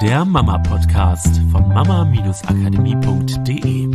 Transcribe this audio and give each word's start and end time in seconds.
der 0.00 0.24
Mama-Podcast 0.24 1.42
von 1.52 1.68
mama-akademie.de. 1.68 3.90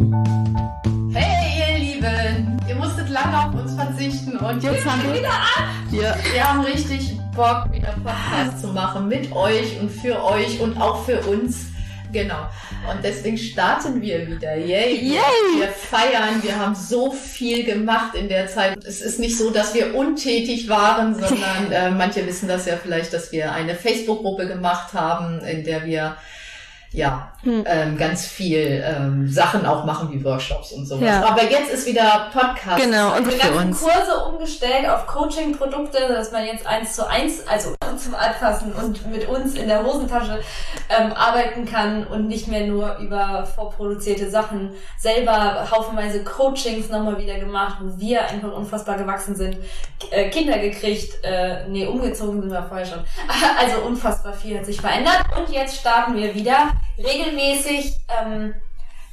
Hey, 1.13 1.59
ihr 1.59 1.79
Lieben, 1.79 2.62
ihr 2.70 2.75
musstet 2.75 3.09
lange 3.09 3.39
auf 3.39 3.55
uns 3.55 3.73
verzichten 3.73 4.38
und 4.38 4.62
jetzt 4.62 4.86
haben 4.86 5.02
wir 5.02 5.15
wieder 5.15 5.31
an. 5.31 5.63
Wir, 5.89 6.15
wir 6.31 6.44
haben 6.44 6.60
richtig 6.62 7.20
Bock, 7.36 7.71
wieder 7.71 7.96
Podcast 8.04 8.61
zu 8.61 8.68
machen 8.68 9.07
mit 9.07 9.32
euch 9.32 9.82
und 9.82 9.89
für 9.89 10.23
euch 10.23 10.60
und 10.60 10.79
auch 10.79 11.04
für 11.05 11.20
uns. 11.21 11.71
Genau. 12.11 12.49
Und 12.89 13.03
deswegen 13.03 13.37
starten 13.37 14.01
wir 14.01 14.27
wieder. 14.27 14.55
Yay! 14.55 14.95
Yay! 15.01 15.59
Wir 15.59 15.67
feiern. 15.67 16.41
Wir 16.41 16.57
haben 16.57 16.75
so 16.75 17.11
viel 17.11 17.63
gemacht 17.63 18.15
in 18.15 18.29
der 18.29 18.47
Zeit. 18.47 18.83
Es 18.83 19.01
ist 19.01 19.19
nicht 19.19 19.37
so, 19.37 19.49
dass 19.49 19.73
wir 19.73 19.95
untätig 19.95 20.69
waren, 20.69 21.15
sondern 21.15 21.71
äh, 21.71 21.91
manche 21.91 22.25
wissen 22.25 22.47
das 22.47 22.65
ja 22.65 22.77
vielleicht, 22.77 23.13
dass 23.13 23.31
wir 23.31 23.51
eine 23.51 23.75
Facebook-Gruppe 23.75 24.47
gemacht 24.47 24.93
haben, 24.93 25.39
in 25.39 25.63
der 25.63 25.86
wir 25.86 26.18
ja, 26.91 27.33
hm. 27.45 27.63
ähm, 27.67 27.97
ganz 27.97 28.25
viel 28.25 28.83
ähm, 28.83 29.29
Sachen 29.29 29.67
auch 29.67 29.85
machen 29.85 30.11
wie 30.11 30.23
Workshops 30.25 30.71
und 30.71 30.87
sowas. 30.87 31.04
Ja. 31.04 31.25
Aber 31.25 31.43
jetzt 31.43 31.71
ist 31.71 31.85
wieder 31.85 32.31
Podcast. 32.33 32.81
Genau, 32.81 33.16
und 33.16 33.30
wir 33.30 33.38
ganzen 33.38 33.67
uns. 33.67 33.81
Kurse 33.81 34.25
umgestellt 34.27 34.89
auf 34.89 35.05
Coaching-Produkte, 35.05 35.99
dass 36.09 36.31
man 36.31 36.44
jetzt 36.45 36.66
eins 36.66 36.95
zu 36.95 37.08
eins, 37.08 37.47
also 37.47 37.75
zum 37.97 38.16
Anfassen 38.16 38.73
und 38.73 39.09
mit 39.11 39.30
uns 39.30 39.53
in 39.53 39.67
der 39.67 39.83
Hosentasche 39.83 40.39
ähm, 40.89 41.13
arbeiten 41.13 41.66
kann 41.66 42.08
und 42.08 42.27
nicht 42.27 42.47
mehr 42.47 42.66
nur 42.66 42.97
über 42.97 43.45
vorproduzierte 43.45 44.27
Sachen 44.30 44.71
selber 44.97 45.67
haufenweise 45.69 46.23
Coachings 46.23 46.89
nochmal 46.89 47.19
wieder 47.19 47.38
gemacht, 47.38 47.77
wo 47.80 47.99
wir 47.99 48.27
einfach 48.27 48.52
unfassbar 48.53 48.97
gewachsen 48.97 49.35
sind, 49.35 49.57
äh, 50.09 50.30
Kinder 50.31 50.57
gekriegt, 50.57 51.23
äh, 51.23 51.67
nee, 51.67 51.85
umgezogen 51.85 52.41
sind 52.41 52.52
wir 52.52 52.63
vorher 52.63 52.88
schon. 52.88 52.99
Also 53.57 53.85
unfassbar 53.85 54.33
viel 54.33 54.57
hat 54.57 54.66
sich 54.66 54.81
verändert 54.81 55.25
und 55.38 55.53
jetzt 55.53 55.77
starten 55.77 56.15
wir 56.15 56.33
wieder 56.33 56.71
regelmäßig, 56.97 57.95
ähm, 58.09 58.53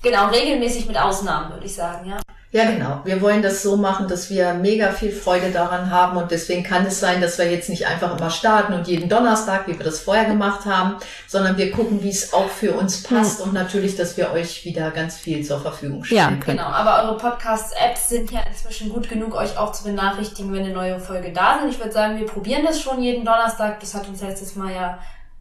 genau, 0.03 0.29
regelmäßig 0.29 0.87
mit 0.87 0.99
Ausnahmen, 0.99 1.53
würde 1.53 1.67
ich 1.67 1.75
sagen, 1.75 2.09
ja. 2.09 2.19
Ja, 2.55 2.71
genau. 2.71 3.01
Wir 3.05 3.23
wollen 3.23 3.41
das 3.41 3.63
so 3.63 3.79
machen, 3.79 4.09
dass 4.09 4.29
wir 4.29 4.53
mega 4.53 4.91
viel 4.91 5.11
Freude 5.11 5.51
daran 5.51 5.91
haben 5.91 6.19
und 6.19 6.31
deswegen 6.31 6.63
kann 6.63 6.85
es 6.85 7.01
sein, 7.01 7.23
dass 7.23 7.39
wir 7.39 7.51
jetzt 7.51 7.71
nicht 7.71 7.87
einfach 7.87 8.15
immer 8.15 8.29
starten 8.29 8.75
und 8.75 8.87
jeden 8.87 9.09
Donnerstag, 9.09 9.67
wie 9.67 9.79
wir 9.79 9.87
das 9.87 10.01
vorher 10.01 10.27
gemacht 10.27 10.67
haben, 10.67 10.97
sondern 11.27 11.57
wir 11.57 11.71
gucken, 11.73 12.03
wie 12.03 12.11
es 12.11 12.35
auch 12.35 12.51
für 12.51 12.73
uns 12.73 13.05
passt 13.05 13.39
mhm. 13.41 13.47
und 13.47 13.55
natürlich, 13.55 13.97
dass 13.97 14.19
wir 14.19 14.33
euch 14.33 14.67
wieder 14.67 14.91
ganz 14.91 15.17
viel 15.17 15.43
zur 15.43 15.61
Verfügung 15.61 16.05
stellen 16.05 16.19
ja, 16.19 16.45
können. 16.45 16.59
Genau, 16.59 16.69
aber 16.69 17.03
eure 17.05 17.17
Podcast-Apps 17.17 18.11
sind 18.11 18.31
ja 18.31 18.41
inzwischen 18.47 18.91
gut 18.91 19.09
genug, 19.09 19.35
euch 19.35 19.57
auch 19.57 19.73
zu 19.73 19.85
benachrichtigen, 19.85 20.53
wenn 20.53 20.65
eine 20.65 20.75
neue 20.75 21.01
Folge 21.01 21.33
da 21.33 21.59
sind. 21.59 21.71
Ich 21.71 21.79
würde 21.79 21.93
sagen, 21.93 22.19
wir 22.19 22.27
probieren 22.27 22.67
das 22.67 22.83
schon 22.83 23.03
jeden 23.03 23.25
Donnerstag. 23.25 23.81
Das 23.81 23.95
hat 23.95 24.07
uns 24.09 24.21
letztes 24.21 24.57
Mal 24.57 24.75
ja 24.75 24.99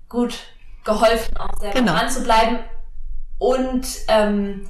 gut 0.08 0.36
geholfen, 0.84 1.38
auch 1.38 1.60
selber 1.60 1.80
genau. 1.80 1.94
dran 1.94 2.10
zu 2.10 2.24
bleiben. 2.24 2.60
Und 3.38 3.88
ähm, 4.08 4.70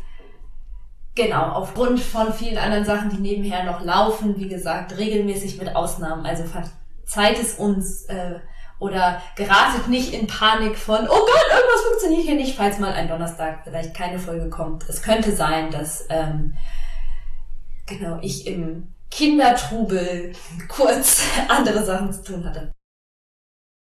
genau, 1.16 1.44
aufgrund 1.44 2.00
von 2.00 2.34
vielen 2.34 2.58
anderen 2.58 2.86
Sachen, 2.86 3.10
die 3.10 3.18
nebenher 3.18 3.64
noch 3.64 3.84
laufen, 3.84 4.38
wie 4.38 4.48
gesagt, 4.48 4.98
regelmäßig 4.98 5.58
mit 5.58 5.76
Ausnahmen. 5.76 6.26
Also 6.26 6.44
verzeiht 6.44 7.40
es 7.40 7.56
uns 7.56 8.06
äh, 8.06 8.40
oder 8.80 9.22
geratet 9.36 9.88
nicht 9.88 10.14
in 10.14 10.26
Panik 10.28 10.78
von, 10.78 11.02
oh 11.02 11.08
Gott, 11.08 11.46
irgendwas 11.54 11.82
funktioniert 11.88 12.24
hier 12.24 12.36
nicht, 12.36 12.56
falls 12.56 12.80
mal 12.80 12.94
ein 12.94 13.08
Donnerstag 13.08 13.60
vielleicht 13.64 13.94
keine 13.94 14.18
Folge 14.18 14.50
kommt. 14.50 14.90
Es 14.90 15.04
könnte 15.04 15.36
sein, 15.36 15.70
dass 15.70 16.06
ähm, 16.10 16.56
genau 17.86 18.18
ich 18.22 18.48
im 18.48 18.94
Kindertrubel 19.12 20.34
kurz 20.68 21.22
andere 21.48 21.84
Sachen 21.84 22.12
zu 22.12 22.24
tun 22.24 22.46
hatte. 22.46 22.74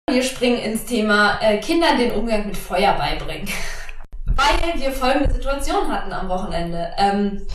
Wir 0.09 0.22
springen 0.22 0.59
ins 0.59 0.86
Thema 0.86 1.40
äh, 1.42 1.59
Kindern 1.59 1.98
den 1.98 2.12
Umgang 2.12 2.46
mit 2.46 2.58
Feuer 2.58 2.92
beibringen. 2.94 3.48
Weil 4.26 4.78
wir 4.78 4.92
folgende 4.92 5.34
Situation 5.34 5.90
hatten 5.90 6.12
am 6.12 6.28
Wochenende. 6.28 6.91
Ähm, 6.97 7.47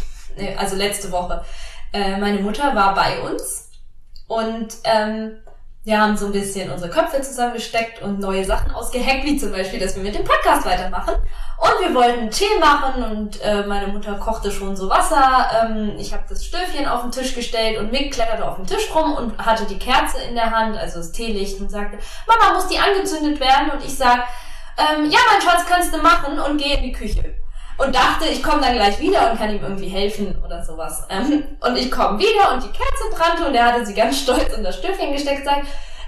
also 0.56 0.75
letzte 0.75 1.12
Woche. 1.12 1.44
Äh, 1.92 2.16
meine 2.16 2.41
Mutter 2.41 2.75
war 2.75 2.94
bei 2.94 3.20
uns 3.20 3.70
und 4.28 4.78
ähm, 4.84 5.36
wir 5.84 6.00
haben 6.00 6.16
so 6.16 6.27
ein 6.27 6.33
bisschen 6.33 6.71
unsere 6.71 6.91
Köpfe 6.91 7.21
zusammengesteckt 7.22 8.03
und 8.03 8.21
neue 8.21 8.44
Sachen 8.44 8.72
ausgeheckt, 8.72 9.25
wie 9.25 9.39
zum 9.39 9.53
Beispiel, 9.53 9.81
dass 9.81 9.97
wir 9.97 10.03
mit 10.03 10.15
dem 10.15 10.25
Podcast 10.25 10.66
weitermachen. 10.66 11.15
Und 11.59 11.87
wir 11.87 11.94
wollten 11.94 12.31
Tee 12.31 12.59
machen 12.61 13.05
und 13.05 13.41
äh, 13.43 13.66
meine 13.66 13.87
Mutter 13.87 14.15
kochte 14.15 14.50
schon 14.50 14.77
so 14.77 14.89
Wasser. 14.89 15.49
Ähm, 15.62 15.94
ich 15.99 16.12
habe 16.12 16.25
das 16.28 16.44
Stöfchen 16.44 16.87
auf 16.87 17.03
den 17.03 17.12
Tisch 17.12 17.34
gestellt 17.34 17.78
und 17.78 17.91
Mick 17.91 18.12
kletterte 18.12 18.47
auf 18.47 18.56
den 18.56 18.66
Tisch 18.66 18.94
rum 18.94 19.15
und 19.15 19.39
hatte 19.39 19.65
die 19.65 19.78
Kerze 19.78 20.19
in 20.28 20.34
der 20.34 20.50
Hand, 20.50 20.77
also 20.77 20.99
das 20.99 21.12
Teelicht 21.12 21.61
und 21.61 21.71
sagte, 21.71 21.99
Mama, 22.27 22.55
muss 22.55 22.69
die 22.69 22.78
angezündet 22.78 23.41
werden? 23.41 23.71
Und 23.71 23.84
ich 23.84 23.97
sag, 23.97 24.27
ähm, 24.77 25.10
ja, 25.10 25.19
mein 25.33 25.41
Schatz, 25.41 25.65
kannst 25.66 25.95
du 25.95 25.99
machen 25.99 26.39
und 26.39 26.59
gehe 26.59 26.77
in 26.77 26.83
die 26.83 26.93
Küche 26.93 27.38
und 27.78 27.94
dachte, 27.94 28.27
ich 28.27 28.43
komme 28.43 28.61
dann 28.61 28.75
gleich 28.75 29.00
wieder 29.00 29.31
und 29.31 29.39
kann 29.39 29.50
ihm 29.50 29.62
irgendwie 29.62 29.89
helfen 29.89 30.37
oder 30.44 30.65
sowas. 30.65 31.05
Ähm, 31.09 31.44
und 31.61 31.77
ich 31.77 31.91
komme 31.91 32.19
wieder 32.19 32.53
und 32.53 32.62
die 32.62 32.71
Kerze 32.71 33.05
brannte 33.11 33.47
und 33.47 33.55
er 33.55 33.66
hatte 33.66 33.87
sie 33.87 33.94
ganz 33.94 34.21
stolz 34.21 34.53
in 34.55 34.65
das 34.65 34.77
Stöfchen 34.77 35.12
gesteckt 35.12 35.39
gesagt. 35.39 35.66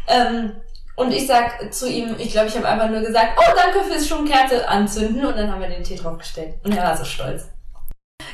Ähm, 0.09 0.53
und 0.97 1.13
ich 1.13 1.27
sag 1.27 1.73
zu 1.73 1.89
ihm, 1.89 2.17
ich 2.19 2.33
glaube, 2.33 2.49
ich 2.49 2.57
habe 2.57 2.69
einfach 2.69 2.91
nur 2.91 3.01
gesagt, 3.01 3.39
oh, 3.39 3.55
danke 3.57 3.89
fürs 3.89 4.07
schon 4.07 4.29
Kerze 4.29 4.69
anzünden 4.69 5.25
und 5.25 5.37
dann 5.37 5.51
haben 5.51 5.61
wir 5.61 5.69
den 5.69 5.85
Tee 5.85 5.97
draufgestellt. 5.97 6.55
Und 6.65 6.77
er 6.77 6.85
war 6.85 6.97
so 6.97 7.05
stolz. 7.05 7.49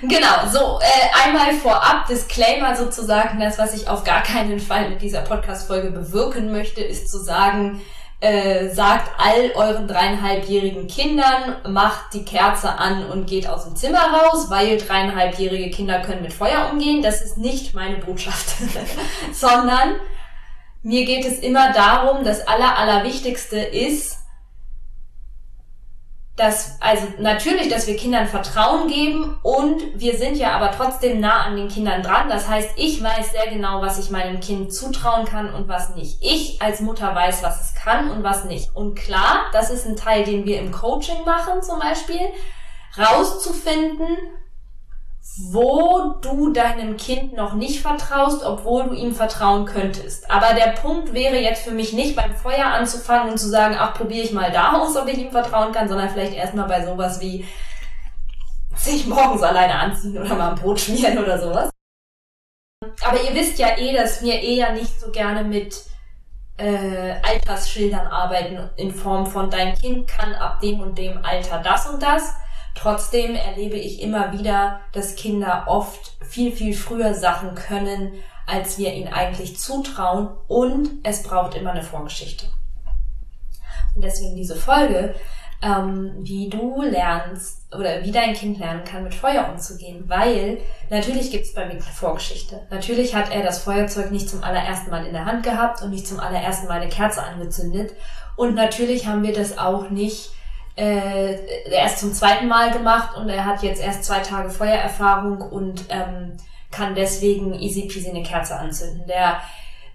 Genau, 0.02 0.46
so 0.50 0.80
äh, 0.80 1.26
einmal 1.28 1.54
vorab 1.54 2.06
Disclaimer 2.06 2.74
sozusagen, 2.74 3.38
das, 3.38 3.58
was 3.58 3.72
ich 3.72 3.88
auf 3.88 4.04
gar 4.04 4.22
keinen 4.22 4.58
Fall 4.58 4.90
mit 4.90 5.00
dieser 5.00 5.22
Podcast-Folge 5.22 5.90
bewirken 5.90 6.50
möchte, 6.50 6.82
ist 6.82 7.10
zu 7.10 7.18
sagen, 7.18 7.80
äh, 8.20 8.68
sagt 8.70 9.10
all 9.18 9.52
euren 9.54 9.86
dreieinhalbjährigen 9.86 10.86
Kindern, 10.86 11.56
macht 11.68 12.14
die 12.14 12.24
Kerze 12.24 12.78
an 12.78 13.06
und 13.06 13.26
geht 13.26 13.46
aus 13.48 13.64
dem 13.64 13.76
Zimmer 13.76 13.98
raus, 13.98 14.46
weil 14.48 14.78
dreieinhalbjährige 14.78 15.70
Kinder 15.70 16.00
können 16.00 16.22
mit 16.22 16.32
Feuer 16.32 16.70
umgehen. 16.72 17.02
Das 17.02 17.20
ist 17.22 17.36
nicht 17.36 17.74
meine 17.74 17.98
Botschaft, 17.98 18.56
sondern 19.32 19.96
mir 20.82 21.04
geht 21.04 21.26
es 21.26 21.40
immer 21.40 21.72
darum, 21.72 22.24
das 22.24 22.46
Aller, 22.46 22.78
Allerwichtigste 22.78 23.58
ist, 23.58 24.18
dass, 26.36 26.76
also 26.80 27.06
natürlich, 27.18 27.70
dass 27.70 27.86
wir 27.86 27.96
Kindern 27.96 28.26
Vertrauen 28.26 28.88
geben 28.88 29.38
und 29.42 29.98
wir 29.98 30.18
sind 30.18 30.36
ja 30.36 30.52
aber 30.52 30.70
trotzdem 30.70 31.18
nah 31.18 31.44
an 31.44 31.56
den 31.56 31.68
Kindern 31.68 32.02
dran. 32.02 32.28
Das 32.28 32.46
heißt, 32.46 32.70
ich 32.76 33.02
weiß 33.02 33.32
sehr 33.32 33.50
genau, 33.50 33.80
was 33.80 33.98
ich 33.98 34.10
meinem 34.10 34.40
Kind 34.40 34.72
zutrauen 34.72 35.24
kann 35.24 35.52
und 35.54 35.66
was 35.66 35.94
nicht. 35.94 36.18
Ich 36.20 36.60
als 36.60 36.80
Mutter 36.80 37.14
weiß, 37.14 37.42
was 37.42 37.64
es 37.64 37.74
kann 37.74 38.10
und 38.10 38.22
was 38.22 38.44
nicht. 38.44 38.68
Und 38.76 38.96
klar, 38.96 39.46
das 39.52 39.70
ist 39.70 39.86
ein 39.86 39.96
Teil, 39.96 40.24
den 40.24 40.44
wir 40.44 40.60
im 40.60 40.72
Coaching 40.72 41.24
machen 41.24 41.62
zum 41.62 41.78
Beispiel, 41.78 42.20
rauszufinden, 42.98 44.06
wo 45.38 46.14
du 46.22 46.52
deinem 46.52 46.96
Kind 46.96 47.34
noch 47.34 47.52
nicht 47.52 47.82
vertraust, 47.82 48.42
obwohl 48.42 48.84
du 48.84 48.92
ihm 48.94 49.14
vertrauen 49.14 49.66
könntest. 49.66 50.30
Aber 50.30 50.54
der 50.54 50.72
Punkt 50.72 51.12
wäre 51.12 51.36
jetzt 51.36 51.62
für 51.62 51.72
mich 51.72 51.92
nicht 51.92 52.16
beim 52.16 52.34
Feuer 52.34 52.66
anzufangen 52.66 53.32
und 53.32 53.38
zu 53.38 53.48
sagen, 53.48 53.76
ach, 53.78 53.94
probiere 53.94 54.24
ich 54.24 54.32
mal 54.32 54.50
da 54.50 54.78
aus, 54.80 54.96
ob 54.96 55.08
ich 55.08 55.18
ihm 55.18 55.30
vertrauen 55.30 55.72
kann, 55.72 55.88
sondern 55.88 56.08
vielleicht 56.08 56.32
erstmal 56.32 56.66
bei 56.68 56.84
sowas 56.84 57.20
wie 57.20 57.44
sich 58.76 59.06
morgens 59.06 59.42
alleine 59.42 59.74
anziehen 59.74 60.18
oder 60.18 60.34
mal 60.34 60.50
ein 60.50 60.58
Brot 60.58 60.80
schmieren 60.80 61.18
oder 61.18 61.38
sowas. 61.38 61.70
Aber 63.02 63.22
ihr 63.22 63.34
wisst 63.34 63.58
ja 63.58 63.76
eh, 63.76 63.94
dass 63.94 64.22
wir 64.22 64.40
eher 64.40 64.72
nicht 64.72 65.00
so 65.00 65.10
gerne 65.10 65.44
mit 65.44 65.84
äh, 66.56 67.14
Altersschildern 67.22 68.06
arbeiten 68.06 68.70
in 68.76 68.92
Form 68.92 69.26
von 69.26 69.50
dein 69.50 69.74
Kind 69.74 70.08
kann 70.08 70.34
ab 70.34 70.60
dem 70.60 70.80
und 70.80 70.96
dem 70.96 71.22
Alter 71.24 71.58
das 71.58 71.86
und 71.88 72.02
das, 72.02 72.32
Trotzdem 72.76 73.34
erlebe 73.34 73.76
ich 73.76 74.02
immer 74.02 74.32
wieder, 74.32 74.80
dass 74.92 75.16
Kinder 75.16 75.64
oft 75.66 76.16
viel, 76.20 76.52
viel 76.52 76.74
früher 76.74 77.14
Sachen 77.14 77.54
können, 77.54 78.12
als 78.46 78.78
wir 78.78 78.92
ihnen 78.92 79.12
eigentlich 79.12 79.58
zutrauen 79.58 80.28
und 80.46 80.90
es 81.02 81.22
braucht 81.22 81.56
immer 81.56 81.72
eine 81.72 81.82
Vorgeschichte. 81.82 82.46
Und 83.94 84.04
deswegen 84.04 84.36
diese 84.36 84.56
Folge, 84.56 85.14
ähm, 85.62 86.12
wie 86.18 86.50
du 86.50 86.82
lernst 86.82 87.66
oder 87.74 88.04
wie 88.04 88.12
dein 88.12 88.34
Kind 88.34 88.58
lernen 88.58 88.84
kann, 88.84 89.04
mit 89.04 89.14
Feuer 89.14 89.48
umzugehen, 89.50 90.04
weil 90.06 90.58
natürlich 90.90 91.30
gibt 91.30 91.46
es 91.46 91.54
bei 91.54 91.64
mir 91.64 91.72
eine 91.72 91.80
Vorgeschichte. 91.80 92.66
Natürlich 92.70 93.14
hat 93.14 93.32
er 93.34 93.42
das 93.42 93.60
Feuerzeug 93.60 94.10
nicht 94.10 94.28
zum 94.28 94.44
allerersten 94.44 94.90
Mal 94.90 95.06
in 95.06 95.14
der 95.14 95.24
Hand 95.24 95.44
gehabt 95.44 95.80
und 95.80 95.90
nicht 95.90 96.06
zum 96.06 96.20
allerersten 96.20 96.68
Mal 96.68 96.82
eine 96.82 96.90
Kerze 96.90 97.22
angezündet 97.22 97.92
und 98.36 98.54
natürlich 98.54 99.06
haben 99.06 99.22
wir 99.22 99.32
das 99.32 99.56
auch 99.56 99.88
nicht 99.88 100.30
äh, 100.76 101.70
erst 101.70 101.98
zum 101.98 102.12
zweiten 102.12 102.48
Mal 102.48 102.70
gemacht 102.70 103.16
und 103.16 103.28
er 103.28 103.44
hat 103.44 103.62
jetzt 103.62 103.82
erst 103.82 104.04
zwei 104.04 104.20
Tage 104.20 104.50
Feuererfahrung 104.50 105.40
und 105.40 105.86
ähm, 105.88 106.36
kann 106.70 106.94
deswegen 106.94 107.54
easy 107.54 107.88
peasy 107.88 108.10
eine 108.10 108.22
Kerze 108.22 108.56
anzünden. 108.56 109.06
Der 109.06 109.40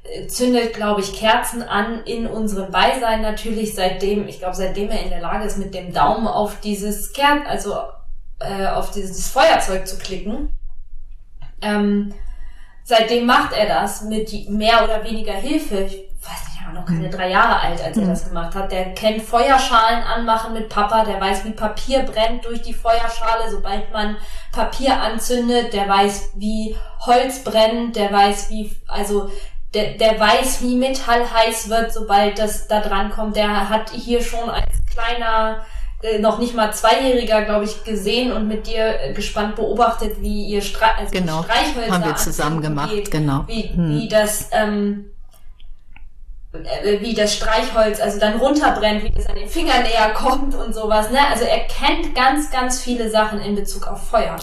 äh, 0.04 0.26
zündet, 0.28 0.74
glaube 0.74 1.02
ich, 1.02 1.14
Kerzen 1.14 1.62
an 1.62 2.04
in 2.06 2.26
unserem 2.26 2.72
Beisein 2.72 3.22
natürlich, 3.22 3.76
seitdem, 3.76 4.28
ich 4.28 4.40
glaube, 4.40 4.56
seitdem 4.56 4.90
er 4.90 5.04
in 5.04 5.12
der 5.12 5.22
Lage 5.22 5.46
ist, 5.46 5.60
mit 5.60 5.76
dem 5.76 5.94
Daumen 5.94 6.28
auf 6.28 6.60
dieses 6.62 7.14
Kerz, 7.14 7.42
also 7.48 7.76
äh, 8.40 8.66
auf 8.66 8.90
dieses 8.92 9.30
Feuerzeug 9.30 9.88
zu 9.88 10.00
klicken. 10.00 10.50
Ähm, 11.62 12.16
seitdem 12.84 13.28
macht 13.28 13.54
er 13.54 13.68
das 13.68 14.02
mit 14.02 14.50
mehr 14.50 14.84
oder 14.84 15.04
weniger 15.04 15.34
Hilfe. 15.34 15.84
Ich 15.84 16.11
noch 16.82 16.86
keine 16.88 17.10
drei 17.10 17.30
Jahre 17.30 17.60
alt, 17.60 17.84
als 17.84 17.98
er 17.98 18.08
das 18.08 18.28
gemacht 18.28 18.56
hat. 18.56 18.72
Der 18.72 18.94
kennt 18.94 19.22
Feuerschalen 19.22 20.04
anmachen 20.04 20.54
mit 20.54 20.70
Papa, 20.70 21.06
der 21.06 21.20
weiß, 21.20 21.46
wie 21.46 21.52
Papier 21.52 22.00
brennt 22.04 22.46
durch 22.46 22.62
die 22.62 22.74
Feuerschale, 22.74 23.50
sobald 23.50 23.92
man 23.92 24.18
Papier 24.52 25.00
anzündet, 25.00 25.74
der 25.74 25.88
weiß, 25.88 26.32
wie 26.36 26.76
Holz 27.06 27.44
brennt, 27.44 27.96
der 27.96 28.12
weiß, 28.12 28.50
wie, 28.50 28.76
also 28.88 29.30
der, 29.74 29.94
der 29.94 30.20
weiß, 30.20 30.62
wie 30.62 30.76
Metall 30.76 31.24
heiß 31.32 31.70
wird, 31.70 31.94
sobald 31.94 32.38
das 32.38 32.68
da 32.68 32.82
dran 32.82 33.12
kommt. 33.12 33.36
Der 33.36 33.70
hat 33.70 33.92
hier 33.92 34.22
schon 34.22 34.50
als 34.50 34.66
kleiner 34.94 35.66
äh, 36.02 36.20
noch 36.20 36.40
nicht 36.40 36.56
mal 36.56 36.74
Zweijähriger, 36.74 37.44
glaube 37.44 37.66
ich, 37.66 37.84
gesehen 37.84 38.32
und 38.32 38.48
mit 38.48 38.68
dir 38.68 39.00
äh, 39.00 39.14
gespannt 39.14 39.56
beobachtet, 39.56 40.22
wie 40.22 40.46
ihr 40.46 40.62
Stre 40.62 40.96
also 40.98 41.12
genau. 41.12 41.44
Streichhölzer 41.44 41.94
haben 41.94 42.06
wir 42.06 42.16
zusammen 42.16 42.62
gemacht, 42.62 42.90
geht, 42.90 43.12
genau. 43.12 43.44
Wie, 43.48 43.70
Hm. 43.70 43.90
wie 43.90 44.08
das 44.08 44.50
ähm, 44.52 45.06
äh, 45.06 45.21
wie 46.54 47.14
das 47.14 47.34
Streichholz 47.34 48.02
also 48.02 48.20
dann 48.20 48.38
runterbrennt, 48.38 49.04
wie 49.04 49.12
das 49.12 49.28
an 49.28 49.36
den 49.36 49.48
Finger 49.48 49.82
näher 49.84 50.12
kommt 50.14 50.54
und 50.54 50.74
sowas. 50.74 51.10
Ne? 51.10 51.20
Also 51.30 51.46
er 51.46 51.60
kennt 51.62 52.14
ganz, 52.14 52.52
ganz 52.52 52.82
viele 52.82 53.10
Sachen 53.10 53.42
in 53.42 53.56
Bezug 53.56 53.88
auf 53.88 54.10
Feuer. 54.10 54.38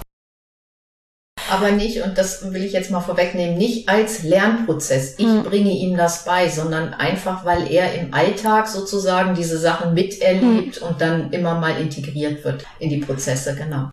Aber 1.51 1.71
nicht, 1.71 2.03
und 2.03 2.19
das 2.19 2.53
will 2.53 2.63
ich 2.65 2.73
jetzt 2.73 2.91
mal 2.91 3.01
vorwegnehmen, 3.01 3.57
nicht 3.57 3.89
als 3.89 4.23
Lernprozess. 4.23 5.19
Ich 5.19 5.25
Hm. 5.25 5.45
bringe 5.45 5.71
ihm 5.71 5.97
das 5.97 6.25
bei, 6.25 6.49
sondern 6.49 6.93
einfach, 6.93 7.45
weil 7.45 7.71
er 7.71 7.95
im 7.95 8.13
Alltag 8.13 8.69
sozusagen 8.69 9.35
diese 9.35 9.59
Sachen 9.59 9.95
miterlebt 9.95 10.79
und 10.79 11.01
dann 11.01 11.31
immer 11.33 11.55
mal 11.55 11.81
integriert 11.81 12.45
wird 12.45 12.67
in 12.79 12.91
die 12.91 12.99
Prozesse, 12.99 13.55
genau. 13.55 13.89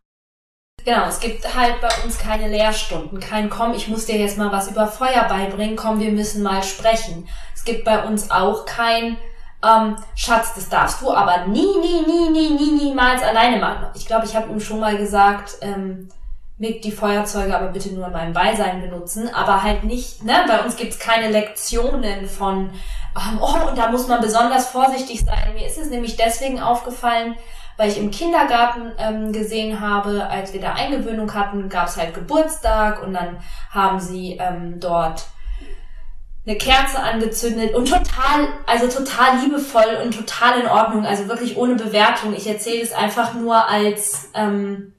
Genau, 0.84 1.08
es 1.08 1.20
gibt 1.20 1.56
halt 1.56 1.82
bei 1.82 1.90
uns 2.04 2.20
keine 2.20 2.48
Lehrstunden, 2.48 3.20
kein 3.20 3.50
Komm, 3.50 3.74
ich 3.74 3.88
muss 3.88 4.06
dir 4.06 4.18
jetzt 4.18 4.38
mal 4.38 4.52
was 4.52 4.70
über 4.70 4.86
Feuer 4.86 5.26
beibringen, 5.28 5.76
komm, 5.76 6.00
wir 6.00 6.12
müssen 6.12 6.44
mal 6.44 6.62
sprechen. 6.62 7.28
Gibt 7.66 7.84
bei 7.84 8.04
uns 8.04 8.32
auch 8.32 8.66
kein 8.66 9.18
ähm, 9.66 9.96
Schatz, 10.16 10.54
das 10.56 10.70
darfst 10.70 11.02
du 11.02 11.12
aber 11.12 11.48
nie, 11.48 11.66
nie, 11.82 12.02
nie, 12.06 12.30
nie, 12.30 12.50
nie, 12.52 12.72
niemals 12.72 13.24
alleine 13.24 13.58
machen. 13.58 13.88
Ich 13.96 14.06
glaube, 14.06 14.26
ich 14.26 14.36
habe 14.36 14.52
ihm 14.52 14.60
schon 14.60 14.80
mal 14.80 14.98
gesagt, 14.98 15.58
ähm, 15.62 16.10
Mick, 16.58 16.82
die 16.82 16.92
Feuerzeuge 16.92 17.56
aber 17.56 17.68
bitte 17.68 17.94
nur 17.94 18.08
in 18.08 18.14
meinem 18.14 18.34
Beisein 18.34 18.82
benutzen, 18.82 19.30
aber 19.34 19.62
halt 19.62 19.84
nicht, 19.84 20.24
ne, 20.24 20.46
bei 20.48 20.64
uns 20.64 20.78
gibt's 20.78 21.00
keine 21.00 21.30
Lektionen 21.30 22.28
von, 22.28 22.70
ähm, 23.16 23.40
oh, 23.42 23.68
und 23.70 23.78
da 23.78 23.90
muss 23.90 24.08
man 24.08 24.22
besonders 24.22 24.68
vorsichtig 24.68 25.26
sein. 25.26 25.54
Mir 25.54 25.68
ist 25.68 25.78
es 25.78 25.90
nämlich 25.90 26.16
deswegen 26.16 26.62
aufgefallen, 26.62 27.36
weil 27.78 27.90
ich 27.90 27.98
im 27.98 28.10
Kindergarten 28.10 28.94
ähm, 28.98 29.34
gesehen 29.34 29.82
habe, 29.82 30.28
als 30.30 30.54
wir 30.54 30.62
da 30.62 30.74
Eingewöhnung 30.74 31.34
hatten, 31.34 31.68
gab's 31.68 31.98
halt 31.98 32.14
Geburtstag 32.14 33.04
und 33.04 33.14
dann 33.14 33.38
haben 33.72 34.00
sie 34.00 34.38
ähm, 34.40 34.80
dort 34.80 35.26
eine 36.48 36.58
Kerze 36.58 37.00
angezündet 37.00 37.74
und 37.74 37.90
total, 37.90 38.48
also 38.68 38.88
total 38.88 39.40
liebevoll 39.40 40.00
und 40.04 40.16
total 40.16 40.60
in 40.60 40.68
Ordnung, 40.68 41.06
also 41.06 41.28
wirklich 41.28 41.58
ohne 41.58 41.76
Bewertung. 41.76 42.36
Ich 42.36 42.46
erzähle 42.46 42.84
es 42.84 42.94
einfach 42.94 43.34
nur 43.34 43.68
als 43.68 44.30
ähm, 44.36 44.94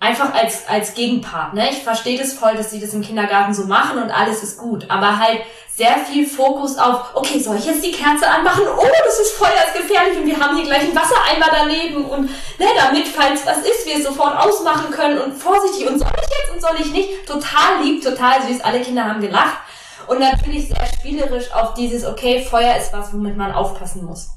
einfach 0.00 0.32
als 0.32 0.66
als 0.66 0.94
Gegenpart. 0.94 1.52
Ne? 1.52 1.68
Ich 1.70 1.82
verstehe 1.82 2.18
das 2.18 2.32
voll, 2.32 2.54
dass 2.54 2.70
sie 2.70 2.80
das 2.80 2.94
im 2.94 3.02
Kindergarten 3.02 3.52
so 3.52 3.64
machen 3.66 4.02
und 4.02 4.10
alles 4.10 4.42
ist 4.42 4.58
gut, 4.58 4.86
aber 4.88 5.18
halt 5.18 5.40
sehr 5.74 5.98
viel 6.10 6.26
Fokus 6.26 6.78
auf, 6.78 7.10
okay, 7.12 7.38
soll 7.38 7.56
ich 7.56 7.66
jetzt 7.66 7.84
die 7.84 7.92
Kerze 7.92 8.26
anmachen? 8.26 8.62
Oh, 8.78 8.86
das 9.04 9.20
ist 9.20 9.32
Feuer, 9.32 9.50
ist 9.66 9.74
gefährlich 9.74 10.16
und 10.16 10.26
wir 10.26 10.40
haben 10.40 10.56
hier 10.56 10.64
gleich 10.64 10.84
einen 10.84 10.96
Wassereimer 10.96 11.48
daneben 11.52 12.06
und 12.06 12.30
ne, 12.58 12.66
damit, 12.78 13.06
falls 13.08 13.44
was 13.44 13.58
ist, 13.58 13.84
wir 13.84 13.96
es 13.96 14.04
sofort 14.04 14.38
ausmachen 14.38 14.90
können 14.90 15.18
und 15.18 15.34
vorsichtig 15.34 15.86
und 15.86 15.98
soll 15.98 16.08
ich 16.14 16.38
jetzt 16.38 16.54
und 16.54 16.62
soll 16.62 16.80
ich 16.80 16.92
nicht? 16.92 17.26
Total 17.26 17.82
lieb, 17.82 18.02
total 18.02 18.40
süß, 18.48 18.62
alle 18.62 18.80
Kinder 18.80 19.04
haben 19.04 19.20
gelacht 19.20 19.58
und 20.08 20.20
natürlich 20.20 20.68
sehr 20.68 20.86
spielerisch 20.86 21.52
auf 21.52 21.74
dieses, 21.74 22.04
okay, 22.04 22.42
Feuer 22.42 22.76
ist 22.76 22.92
was, 22.92 23.12
womit 23.12 23.36
man 23.36 23.52
aufpassen 23.52 24.04
muss. 24.04 24.30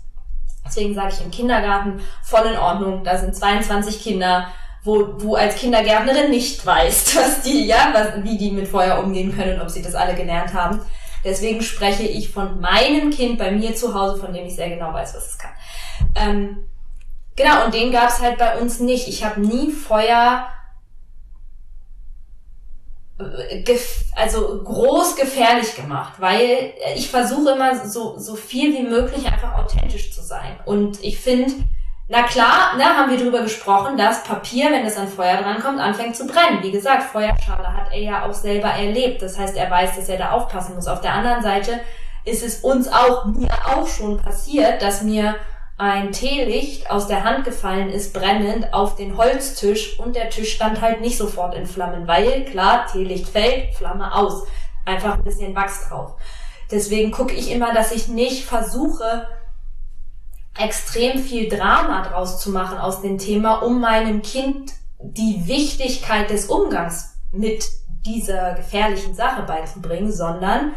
Deswegen 0.65 0.93
sage 0.93 1.13
ich 1.13 1.23
im 1.23 1.31
Kindergarten 1.31 2.01
voll 2.23 2.45
in 2.45 2.57
Ordnung, 2.57 3.03
da 3.03 3.17
sind 3.17 3.35
22 3.35 4.01
Kinder, 4.01 4.47
wo 4.83 5.03
du 5.03 5.35
als 5.35 5.55
Kindergärtnerin 5.55 6.29
nicht 6.29 6.65
weißt, 6.65 7.15
was 7.17 7.41
die, 7.41 7.65
ja, 7.65 7.93
was, 7.93 8.23
wie 8.23 8.37
die 8.37 8.51
mit 8.51 8.67
Feuer 8.67 8.99
umgehen 9.03 9.35
können 9.35 9.55
und 9.55 9.61
ob 9.61 9.69
sie 9.69 9.81
das 9.81 9.95
alle 9.95 10.15
gelernt 10.15 10.53
haben. 10.53 10.81
Deswegen 11.23 11.61
spreche 11.61 12.03
ich 12.03 12.31
von 12.31 12.61
meinem 12.61 13.09
Kind 13.09 13.37
bei 13.37 13.51
mir 13.51 13.75
zu 13.75 13.93
Hause, 13.93 14.21
von 14.21 14.33
dem 14.33 14.45
ich 14.45 14.55
sehr 14.55 14.69
genau 14.69 14.93
weiß, 14.93 15.15
was 15.15 15.27
es 15.27 15.37
kann. 15.37 15.51
Ähm, 16.15 16.57
genau, 17.35 17.65
und 17.65 17.73
den 17.73 17.91
gab 17.91 18.09
es 18.09 18.21
halt 18.21 18.37
bei 18.37 18.57
uns 18.57 18.79
nicht. 18.79 19.07
Ich 19.09 19.25
habe 19.25 19.41
nie 19.41 19.71
Feuer 19.71 20.47
also 24.15 24.63
groß 24.63 25.15
gefährlich 25.15 25.75
gemacht, 25.75 26.13
weil 26.19 26.73
ich 26.95 27.09
versuche 27.09 27.51
immer 27.51 27.87
so, 27.87 28.17
so 28.17 28.35
viel 28.35 28.73
wie 28.73 28.87
möglich 28.87 29.25
einfach 29.25 29.57
authentisch 29.57 30.13
zu 30.13 30.21
sein. 30.21 30.57
Und 30.65 31.03
ich 31.03 31.19
finde, 31.19 31.51
na 32.07 32.23
klar, 32.23 32.75
ne, 32.77 32.85
haben 32.85 33.11
wir 33.11 33.19
drüber 33.19 33.41
gesprochen, 33.41 33.97
dass 33.97 34.23
Papier, 34.23 34.71
wenn 34.71 34.85
es 34.85 34.97
an 34.97 35.07
Feuer 35.07 35.37
drankommt, 35.37 35.79
anfängt 35.79 36.15
zu 36.15 36.25
brennen. 36.25 36.63
Wie 36.63 36.71
gesagt, 36.71 37.03
Feuerschale 37.03 37.71
hat 37.71 37.91
er 37.91 37.99
ja 37.99 38.25
auch 38.25 38.33
selber 38.33 38.69
erlebt. 38.69 39.21
Das 39.21 39.37
heißt, 39.37 39.55
er 39.55 39.69
weiß, 39.69 39.95
dass 39.95 40.09
er 40.09 40.17
da 40.17 40.31
aufpassen 40.31 40.75
muss. 40.75 40.87
Auf 40.87 41.01
der 41.01 41.13
anderen 41.13 41.43
Seite 41.43 41.81
ist 42.25 42.43
es 42.43 42.61
uns 42.61 42.87
auch, 42.87 43.25
mir 43.25 43.53
auch 43.65 43.87
schon 43.87 44.17
passiert, 44.17 44.81
dass 44.81 45.03
mir 45.03 45.35
ein 45.79 46.11
Teelicht 46.11 46.91
aus 46.91 47.07
der 47.07 47.23
Hand 47.23 47.45
gefallen 47.45 47.89
ist, 47.89 48.13
brennend, 48.13 48.73
auf 48.73 48.97
den 48.97 49.15
Holztisch 49.15 49.97
und 49.97 50.13
der 50.13 50.29
Tisch 50.29 50.53
stand 50.53 50.81
halt 50.81 50.99
nicht 50.99 51.17
sofort 51.17 51.55
in 51.55 51.65
Flammen, 51.65 52.05
weil, 52.05 52.43
klar, 52.43 52.85
Teelicht 52.91 53.29
fällt, 53.29 53.73
Flamme 53.75 54.13
aus. 54.13 54.43
Einfach 54.85 55.13
ein 55.13 55.23
bisschen 55.23 55.55
Wachs 55.55 55.87
drauf. 55.87 56.15
Deswegen 56.69 57.11
gucke 57.11 57.33
ich 57.33 57.49
immer, 57.49 57.73
dass 57.73 57.93
ich 57.93 58.09
nicht 58.09 58.43
versuche, 58.43 59.27
extrem 60.57 61.19
viel 61.19 61.47
Drama 61.47 62.03
draus 62.03 62.41
zu 62.41 62.49
machen 62.51 62.77
aus 62.77 63.01
dem 63.01 63.17
Thema, 63.17 63.63
um 63.63 63.79
meinem 63.79 64.21
Kind 64.21 64.73
die 64.99 65.43
Wichtigkeit 65.47 66.29
des 66.29 66.47
Umgangs 66.47 67.15
mit 67.31 67.65
dieser 68.05 68.53
gefährlichen 68.55 69.15
Sache 69.15 69.43
beizubringen, 69.43 70.11
sondern 70.11 70.73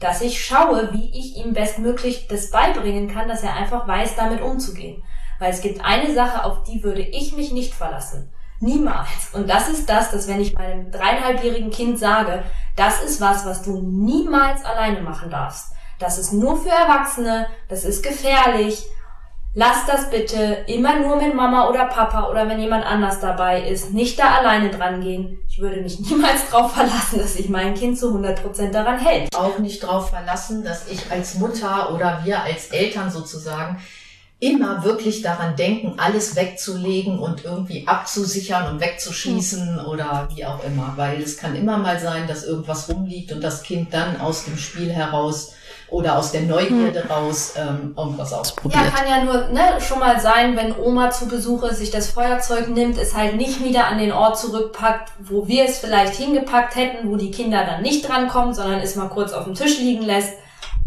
dass 0.00 0.20
ich 0.20 0.44
schaue, 0.44 0.92
wie 0.92 1.10
ich 1.10 1.36
ihm 1.36 1.54
bestmöglich 1.54 2.28
das 2.28 2.50
beibringen 2.50 3.08
kann, 3.08 3.28
dass 3.28 3.42
er 3.42 3.54
einfach 3.54 3.88
weiß, 3.88 4.16
damit 4.16 4.40
umzugehen. 4.40 5.02
Weil 5.38 5.52
es 5.52 5.60
gibt 5.60 5.84
eine 5.84 6.14
Sache, 6.14 6.44
auf 6.44 6.62
die 6.64 6.82
würde 6.82 7.02
ich 7.02 7.34
mich 7.34 7.52
nicht 7.52 7.74
verlassen. 7.74 8.30
Niemals. 8.60 9.30
Und 9.32 9.48
das 9.48 9.68
ist 9.68 9.88
das, 9.88 10.10
dass 10.10 10.26
wenn 10.26 10.40
ich 10.40 10.54
meinem 10.54 10.90
dreieinhalbjährigen 10.90 11.70
Kind 11.70 11.98
sage, 11.98 12.42
das 12.74 13.02
ist 13.02 13.20
was, 13.20 13.46
was 13.46 13.62
du 13.62 13.80
niemals 13.80 14.64
alleine 14.64 15.00
machen 15.00 15.30
darfst. 15.30 15.72
Das 15.98 16.18
ist 16.18 16.32
nur 16.32 16.56
für 16.56 16.70
Erwachsene, 16.70 17.46
das 17.68 17.84
ist 17.84 18.02
gefährlich. 18.02 18.84
Lass 19.60 19.86
das 19.88 20.08
bitte 20.08 20.58
immer 20.68 21.00
nur 21.00 21.16
mit 21.16 21.34
Mama 21.34 21.68
oder 21.68 21.86
Papa 21.86 22.28
oder 22.30 22.48
wenn 22.48 22.60
jemand 22.60 22.86
anders 22.86 23.18
dabei 23.18 23.68
ist. 23.68 23.92
Nicht 23.92 24.16
da 24.16 24.36
alleine 24.36 24.70
dran 24.70 25.00
gehen. 25.00 25.40
Ich 25.48 25.58
würde 25.58 25.80
mich 25.80 25.98
niemals 26.08 26.48
darauf 26.48 26.74
verlassen, 26.74 27.18
dass 27.18 27.34
sich 27.34 27.48
mein 27.48 27.74
Kind 27.74 27.98
zu 27.98 28.16
100% 28.16 28.70
daran 28.70 29.00
hält. 29.00 29.34
Auch 29.34 29.58
nicht 29.58 29.82
darauf 29.82 30.10
verlassen, 30.10 30.62
dass 30.62 30.86
ich 30.86 31.10
als 31.10 31.40
Mutter 31.40 31.92
oder 31.92 32.20
wir 32.22 32.40
als 32.40 32.68
Eltern 32.68 33.10
sozusagen 33.10 33.82
immer 34.38 34.84
wirklich 34.84 35.22
daran 35.22 35.56
denken, 35.56 35.94
alles 35.98 36.36
wegzulegen 36.36 37.18
und 37.18 37.44
irgendwie 37.44 37.88
abzusichern 37.88 38.72
und 38.72 38.80
wegzuschießen 38.80 39.84
oder 39.84 40.28
wie 40.36 40.44
auch 40.44 40.62
immer. 40.62 40.92
Weil 40.94 41.20
es 41.20 41.36
kann 41.36 41.56
immer 41.56 41.78
mal 41.78 41.98
sein, 41.98 42.28
dass 42.28 42.44
irgendwas 42.44 42.88
rumliegt 42.88 43.32
und 43.32 43.42
das 43.42 43.64
Kind 43.64 43.92
dann 43.92 44.20
aus 44.20 44.44
dem 44.44 44.56
Spiel 44.56 44.92
heraus 44.92 45.54
oder 45.90 46.18
aus 46.18 46.32
der 46.32 46.42
Neugierde 46.42 47.08
raus 47.08 47.54
ähm, 47.56 47.94
irgendwas 47.96 48.32
ausprobiert. 48.32 48.82
Ja, 48.82 48.90
kann 48.90 49.08
ja 49.08 49.24
nur 49.24 49.48
ne, 49.48 49.80
schon 49.80 49.98
mal 49.98 50.20
sein, 50.20 50.56
wenn 50.56 50.76
Oma 50.76 51.10
zu 51.10 51.28
Besuch 51.28 51.62
ist, 51.64 51.78
sich 51.78 51.90
das 51.90 52.10
Feuerzeug 52.10 52.68
nimmt, 52.68 52.98
es 52.98 53.14
halt 53.14 53.36
nicht 53.36 53.64
wieder 53.64 53.86
an 53.86 53.98
den 53.98 54.12
Ort 54.12 54.38
zurückpackt, 54.38 55.12
wo 55.20 55.48
wir 55.48 55.64
es 55.64 55.78
vielleicht 55.78 56.14
hingepackt 56.14 56.76
hätten, 56.76 57.10
wo 57.10 57.16
die 57.16 57.30
Kinder 57.30 57.64
dann 57.64 57.82
nicht 57.82 58.06
drankommen, 58.06 58.54
sondern 58.54 58.80
es 58.80 58.96
mal 58.96 59.08
kurz 59.08 59.32
auf 59.32 59.44
dem 59.44 59.54
Tisch 59.54 59.78
liegen 59.78 60.02
lässt 60.02 60.34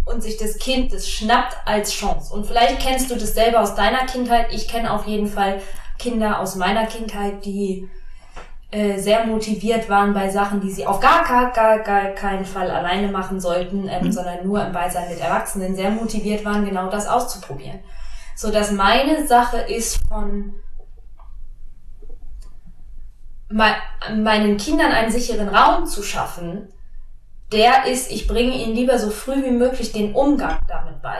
und 0.05 0.21
sich 0.21 0.37
das 0.37 0.57
Kind 0.57 0.93
das 0.93 1.09
schnappt 1.09 1.55
als 1.65 1.91
Chance. 1.93 2.33
Und 2.33 2.45
vielleicht 2.45 2.79
kennst 2.79 3.09
du 3.09 3.15
das 3.15 3.33
selber 3.33 3.61
aus 3.61 3.75
deiner 3.75 4.05
Kindheit. 4.05 4.47
Ich 4.51 4.67
kenne 4.67 4.93
auf 4.93 5.07
jeden 5.07 5.27
Fall 5.27 5.61
Kinder 5.97 6.39
aus 6.39 6.55
meiner 6.55 6.85
Kindheit, 6.85 7.45
die 7.45 7.89
äh, 8.71 8.97
sehr 8.99 9.25
motiviert 9.25 9.89
waren 9.89 10.13
bei 10.13 10.29
Sachen, 10.29 10.61
die 10.61 10.71
sie 10.71 10.87
auf 10.87 11.01
gar, 11.01 11.25
gar, 11.25 11.51
gar, 11.51 11.79
gar 11.79 12.05
keinen 12.11 12.45
Fall 12.45 12.71
alleine 12.71 13.09
machen 13.09 13.39
sollten, 13.41 13.89
ähm, 13.89 14.05
Mhm. 14.05 14.11
sondern 14.13 14.47
nur 14.47 14.65
im 14.65 14.71
Beisein 14.71 15.09
mit 15.09 15.19
Erwachsenen, 15.19 15.75
sehr 15.75 15.91
motiviert 15.91 16.45
waren, 16.45 16.63
genau 16.65 16.89
das 16.89 17.07
auszuprobieren. 17.07 17.79
So 18.35 18.49
dass 18.49 18.71
meine 18.71 19.27
Sache 19.27 19.57
ist 19.57 19.99
von 20.07 20.53
me 23.49 23.75
meinen 24.15 24.55
Kindern 24.57 24.91
einen 24.93 25.11
sicheren 25.11 25.49
Raum 25.49 25.85
zu 25.85 26.01
schaffen, 26.01 26.69
der 27.51 27.85
ist, 27.85 28.09
ich 28.09 28.27
bringe 28.27 28.55
ihnen 28.55 28.73
lieber 28.73 28.97
so 28.97 29.09
früh 29.09 29.43
wie 29.43 29.51
möglich 29.51 29.91
den 29.91 30.13
Umgang 30.13 30.59
damit 30.69 31.01
bei. 31.01 31.19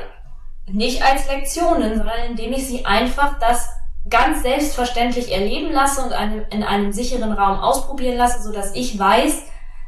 Nicht 0.68 1.04
als 1.04 1.28
Lektionen, 1.28 1.98
sondern 1.98 2.20
indem 2.30 2.54
ich 2.54 2.66
sie 2.66 2.86
einfach 2.86 3.38
das 3.40 3.68
ganz 4.12 4.44
selbstverständlich 4.44 5.32
erleben 5.32 5.72
lasse 5.72 6.04
und 6.04 6.14
einem, 6.14 6.46
in 6.52 6.64
einem 6.64 6.92
sicheren 6.92 7.32
Raum 7.32 7.60
ausprobieren 7.60 8.18
lasse, 8.18 8.44
so 8.44 8.52
dass 8.52 8.76
ich 8.76 9.00
weiß, 9.00 9.44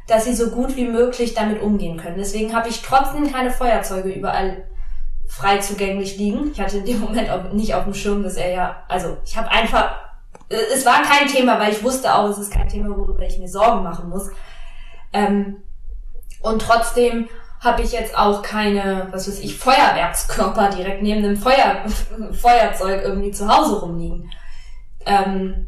dass 0.06 0.24
sie 0.24 0.34
so 0.34 0.50
gut 0.50 0.76
wie 0.76 0.86
möglich 0.86 1.34
damit 1.34 1.62
umgehen 1.62 1.98
können. 1.98 2.16
Deswegen 2.18 2.54
habe 2.54 2.68
ich 2.68 2.82
trotzdem 2.82 3.30
keine 3.30 3.50
Feuerzeuge 3.50 4.10
überall 4.10 4.64
frei 5.26 5.58
zugänglich 5.58 6.16
liegen. 6.16 6.50
Ich 6.52 6.60
hatte 6.60 6.78
in 6.78 6.86
dem 6.86 7.00
Moment 7.00 7.30
auch 7.30 7.52
nicht 7.52 7.74
auf 7.74 7.84
dem 7.84 7.94
Schirm, 7.94 8.22
dass 8.22 8.36
er 8.36 8.50
ja, 8.50 8.82
also 8.88 9.16
ich 9.24 9.36
habe 9.36 9.50
einfach, 9.50 9.94
äh, 10.48 10.56
es 10.72 10.84
war 10.84 11.02
kein 11.02 11.28
Thema, 11.28 11.58
weil 11.58 11.72
ich 11.72 11.82
wusste 11.82 12.14
auch, 12.14 12.28
es 12.28 12.38
ist 12.38 12.52
kein 12.52 12.68
Thema, 12.68 12.96
worüber 12.96 13.22
ich 13.22 13.38
mir 13.38 13.48
Sorgen 13.48 13.82
machen 13.82 14.08
muss. 14.08 14.30
Ähm, 15.12 15.62
und 16.42 16.60
trotzdem 16.60 17.28
habe 17.64 17.82
ich 17.82 17.92
jetzt 17.92 18.16
auch 18.16 18.42
keine, 18.42 19.08
was 19.10 19.26
weiß 19.26 19.40
ich, 19.40 19.56
Feuerwerkskörper 19.56 20.68
direkt 20.70 21.02
neben 21.02 21.24
einem 21.24 21.36
Feuer, 21.36 21.84
Feuerzeug 22.32 23.02
irgendwie 23.02 23.30
zu 23.30 23.48
Hause 23.48 23.80
rumliegen. 23.80 24.30
Ähm, 25.06 25.66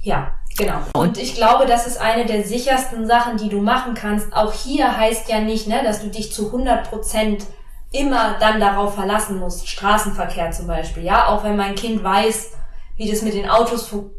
ja, 0.00 0.34
genau. 0.56 0.78
Und 0.94 1.18
ich 1.18 1.34
glaube, 1.34 1.66
das 1.66 1.86
ist 1.86 2.00
eine 2.00 2.24
der 2.26 2.44
sichersten 2.44 3.06
Sachen, 3.06 3.36
die 3.36 3.48
du 3.48 3.60
machen 3.60 3.94
kannst. 3.94 4.32
Auch 4.32 4.52
hier 4.52 4.96
heißt 4.96 5.28
ja 5.28 5.40
nicht, 5.40 5.66
ne, 5.66 5.82
dass 5.82 6.00
du 6.00 6.08
dich 6.08 6.32
zu 6.32 6.46
100 6.46 6.88
Prozent 6.88 7.44
immer 7.92 8.36
dann 8.38 8.60
darauf 8.60 8.94
verlassen 8.94 9.38
musst. 9.38 9.68
Straßenverkehr 9.68 10.52
zum 10.52 10.66
Beispiel, 10.66 11.04
ja. 11.04 11.28
Auch 11.28 11.44
wenn 11.44 11.56
mein 11.56 11.74
Kind 11.74 12.02
weiß, 12.02 12.52
wie 12.96 13.10
das 13.10 13.22
mit 13.22 13.34
den 13.34 13.50
Autos 13.50 13.88
fu 13.88 14.10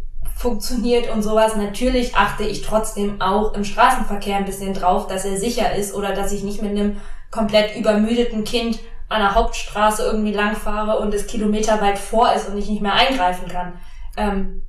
funktioniert 0.41 1.09
und 1.13 1.21
sowas. 1.21 1.55
Natürlich 1.55 2.15
achte 2.15 2.43
ich 2.43 2.63
trotzdem 2.63 3.21
auch 3.21 3.53
im 3.53 3.63
Straßenverkehr 3.63 4.37
ein 4.37 4.45
bisschen 4.45 4.73
drauf, 4.73 5.07
dass 5.07 5.23
er 5.23 5.37
sicher 5.37 5.75
ist 5.75 5.93
oder 5.93 6.13
dass 6.13 6.31
ich 6.31 6.43
nicht 6.43 6.61
mit 6.61 6.71
einem 6.71 6.97
komplett 7.29 7.75
übermüdeten 7.75 8.43
Kind 8.43 8.79
an 9.07 9.21
der 9.21 9.35
Hauptstraße 9.35 10.03
irgendwie 10.03 10.33
langfahre 10.33 10.99
und 10.99 11.13
es 11.13 11.27
kilometerweit 11.27 11.99
vor 11.99 12.33
ist 12.33 12.49
und 12.49 12.57
ich 12.57 12.69
nicht 12.69 12.81
mehr 12.81 12.93
eingreifen 12.93 13.47
kann. 13.47 13.73
Ähm, 14.17 14.63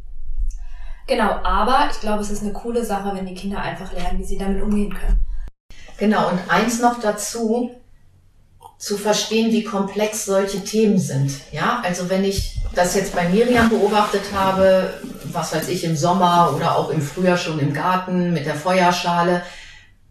genau, 1.07 1.31
aber 1.43 1.89
ich 1.91 2.01
glaube, 2.01 2.21
es 2.21 2.31
ist 2.31 2.43
eine 2.43 2.53
coole 2.53 2.85
Sache, 2.85 3.13
wenn 3.15 3.27
die 3.27 3.35
Kinder 3.35 3.61
einfach 3.61 3.93
lernen, 3.93 4.19
wie 4.19 4.25
sie 4.25 4.39
damit 4.39 4.63
umgehen 4.63 4.93
können. 4.93 5.25
Genau, 5.97 6.29
und 6.29 6.39
eins 6.49 6.81
noch 6.81 7.01
dazu, 7.01 7.71
zu 8.79 8.99
verstehen, 8.99 9.53
wie 9.53 9.63
komplex 9.63 10.25
solche 10.25 10.65
Themen 10.65 10.99
sind. 10.99 11.33
Ja, 11.53 11.81
also 11.85 12.11
wenn 12.11 12.25
ich 12.25 12.59
das 12.75 12.95
jetzt 12.95 13.15
bei 13.15 13.29
Miriam 13.29 13.69
beobachtet 13.69 14.23
habe, 14.35 14.95
was 15.25 15.55
weiß 15.55 15.69
ich, 15.69 15.85
im 15.85 15.97
Sommer 15.97 16.53
oder 16.55 16.77
auch 16.77 16.91
im 16.91 17.03
Frühjahr 17.03 17.37
schon 17.37 17.59
im 17.59 17.73
Garten 17.73 18.33
mit 18.33 18.47
der 18.47 18.55
Feuerschale, 18.55 19.43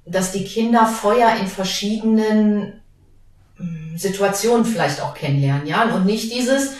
dass 0.05 0.31
die 0.31 0.43
Kinder 0.43 0.85
Feuer 0.85 1.35
in 1.39 1.47
verschiedenen 1.47 2.81
hm, 3.57 3.97
Situationen 3.97 4.65
vielleicht 4.65 5.01
auch 5.01 5.13
kennenlernen, 5.13 5.67
ja, 5.67 5.83
und 5.93 6.05
nicht 6.05 6.31
dieses, 6.33 6.71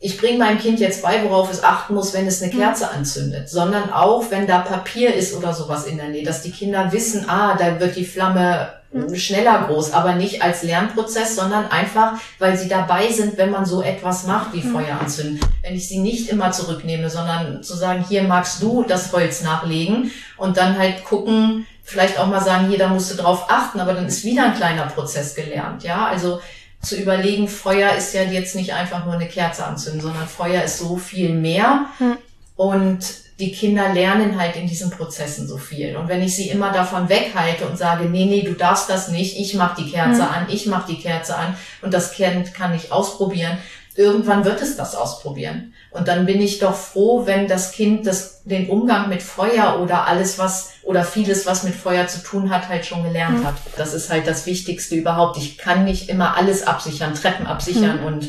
ich 0.00 0.18
bringe 0.18 0.38
meinem 0.38 0.58
Kind 0.58 0.78
jetzt 0.78 1.02
bei, 1.02 1.24
worauf 1.24 1.52
es 1.52 1.64
achten 1.64 1.94
muss, 1.94 2.14
wenn 2.14 2.26
es 2.26 2.42
eine 2.42 2.52
mhm. 2.52 2.58
Kerze 2.58 2.90
anzündet, 2.90 3.48
sondern 3.48 3.90
auch, 3.90 4.30
wenn 4.30 4.46
da 4.46 4.60
Papier 4.60 5.14
ist 5.14 5.34
oder 5.34 5.52
sowas 5.52 5.86
in 5.86 5.96
der 5.96 6.08
Nähe, 6.08 6.24
dass 6.24 6.42
die 6.42 6.52
Kinder 6.52 6.92
wissen, 6.92 7.28
ah, 7.28 7.56
da 7.56 7.80
wird 7.80 7.96
die 7.96 8.04
Flamme. 8.04 8.77
Schneller 9.14 9.66
groß, 9.66 9.92
aber 9.92 10.14
nicht 10.14 10.42
als 10.42 10.62
Lernprozess, 10.62 11.36
sondern 11.36 11.70
einfach, 11.70 12.14
weil 12.38 12.56
sie 12.56 12.68
dabei 12.68 13.12
sind, 13.12 13.36
wenn 13.36 13.50
man 13.50 13.66
so 13.66 13.82
etwas 13.82 14.26
macht 14.26 14.54
wie 14.54 14.62
mhm. 14.62 14.72
Feuer 14.72 14.98
anzünden. 14.98 15.40
Wenn 15.62 15.74
ich 15.74 15.88
sie 15.88 15.98
nicht 15.98 16.30
immer 16.30 16.52
zurücknehme, 16.52 17.10
sondern 17.10 17.62
zu 17.62 17.76
sagen, 17.76 18.04
hier 18.08 18.22
magst 18.22 18.62
du 18.62 18.84
das 18.84 19.12
Holz 19.12 19.42
nachlegen 19.42 20.10
und 20.38 20.56
dann 20.56 20.78
halt 20.78 21.04
gucken, 21.04 21.66
vielleicht 21.82 22.18
auch 22.18 22.28
mal 22.28 22.42
sagen, 22.42 22.68
hier, 22.68 22.78
da 22.78 22.88
musst 22.88 23.10
du 23.10 23.16
drauf 23.16 23.46
achten, 23.48 23.78
aber 23.80 23.92
dann 23.92 24.06
ist 24.06 24.24
wieder 24.24 24.46
ein 24.46 24.54
kleiner 24.54 24.86
Prozess 24.86 25.34
gelernt, 25.34 25.82
ja, 25.82 26.06
also 26.06 26.40
zu 26.80 26.96
überlegen, 26.96 27.48
Feuer 27.48 27.92
ist 27.94 28.14
ja 28.14 28.22
jetzt 28.22 28.54
nicht 28.54 28.72
einfach 28.72 29.04
nur 29.04 29.14
eine 29.14 29.26
Kerze 29.26 29.66
anzünden, 29.66 30.00
sondern 30.00 30.28
Feuer 30.28 30.62
ist 30.62 30.78
so 30.78 30.96
viel 30.96 31.30
mehr. 31.34 31.86
Hm. 31.98 32.16
Und 32.54 33.04
die 33.38 33.52
Kinder 33.52 33.92
lernen 33.92 34.38
halt 34.38 34.56
in 34.56 34.66
diesen 34.66 34.90
Prozessen 34.90 35.46
so 35.46 35.58
viel. 35.58 35.96
Und 35.96 36.08
wenn 36.08 36.22
ich 36.22 36.34
sie 36.34 36.48
immer 36.48 36.72
davon 36.72 37.08
weghalte 37.08 37.66
und 37.66 37.78
sage, 37.78 38.06
nee, 38.06 38.24
nee, 38.24 38.42
du 38.42 38.52
darfst 38.52 38.90
das 38.90 39.08
nicht, 39.08 39.38
ich 39.38 39.54
mach 39.54 39.76
die 39.76 39.90
Kerze 39.90 40.24
hm. 40.24 40.34
an, 40.34 40.46
ich 40.48 40.66
mach 40.66 40.86
die 40.86 41.00
Kerze 41.00 41.36
an 41.36 41.56
und 41.80 41.94
das 41.94 42.12
Kind 42.12 42.52
kann 42.52 42.74
ich 42.74 42.90
ausprobieren, 42.90 43.58
irgendwann 43.94 44.44
wird 44.44 44.60
es 44.60 44.76
das 44.76 44.94
ausprobieren. 44.94 45.74
Und 45.90 46.08
dann 46.08 46.26
bin 46.26 46.40
ich 46.40 46.58
doch 46.58 46.74
froh, 46.74 47.26
wenn 47.26 47.48
das 47.48 47.72
Kind 47.72 48.06
das, 48.06 48.42
den 48.44 48.68
Umgang 48.68 49.08
mit 49.08 49.22
Feuer 49.22 49.80
oder 49.80 50.06
alles, 50.06 50.38
was, 50.38 50.70
oder 50.82 51.04
vieles, 51.04 51.46
was 51.46 51.64
mit 51.64 51.74
Feuer 51.74 52.06
zu 52.06 52.22
tun 52.22 52.50
hat, 52.50 52.68
halt 52.68 52.86
schon 52.86 53.02
gelernt 53.02 53.40
mhm. 53.40 53.46
hat. 53.46 53.56
Das 53.76 53.94
ist 53.94 54.10
halt 54.10 54.26
das 54.26 54.46
Wichtigste 54.46 54.94
überhaupt. 54.94 55.36
Ich 55.36 55.58
kann 55.58 55.84
nicht 55.84 56.08
immer 56.08 56.36
alles 56.36 56.66
absichern, 56.66 57.14
Treppen 57.14 57.46
absichern 57.46 58.00
mhm. 58.00 58.06
und 58.06 58.28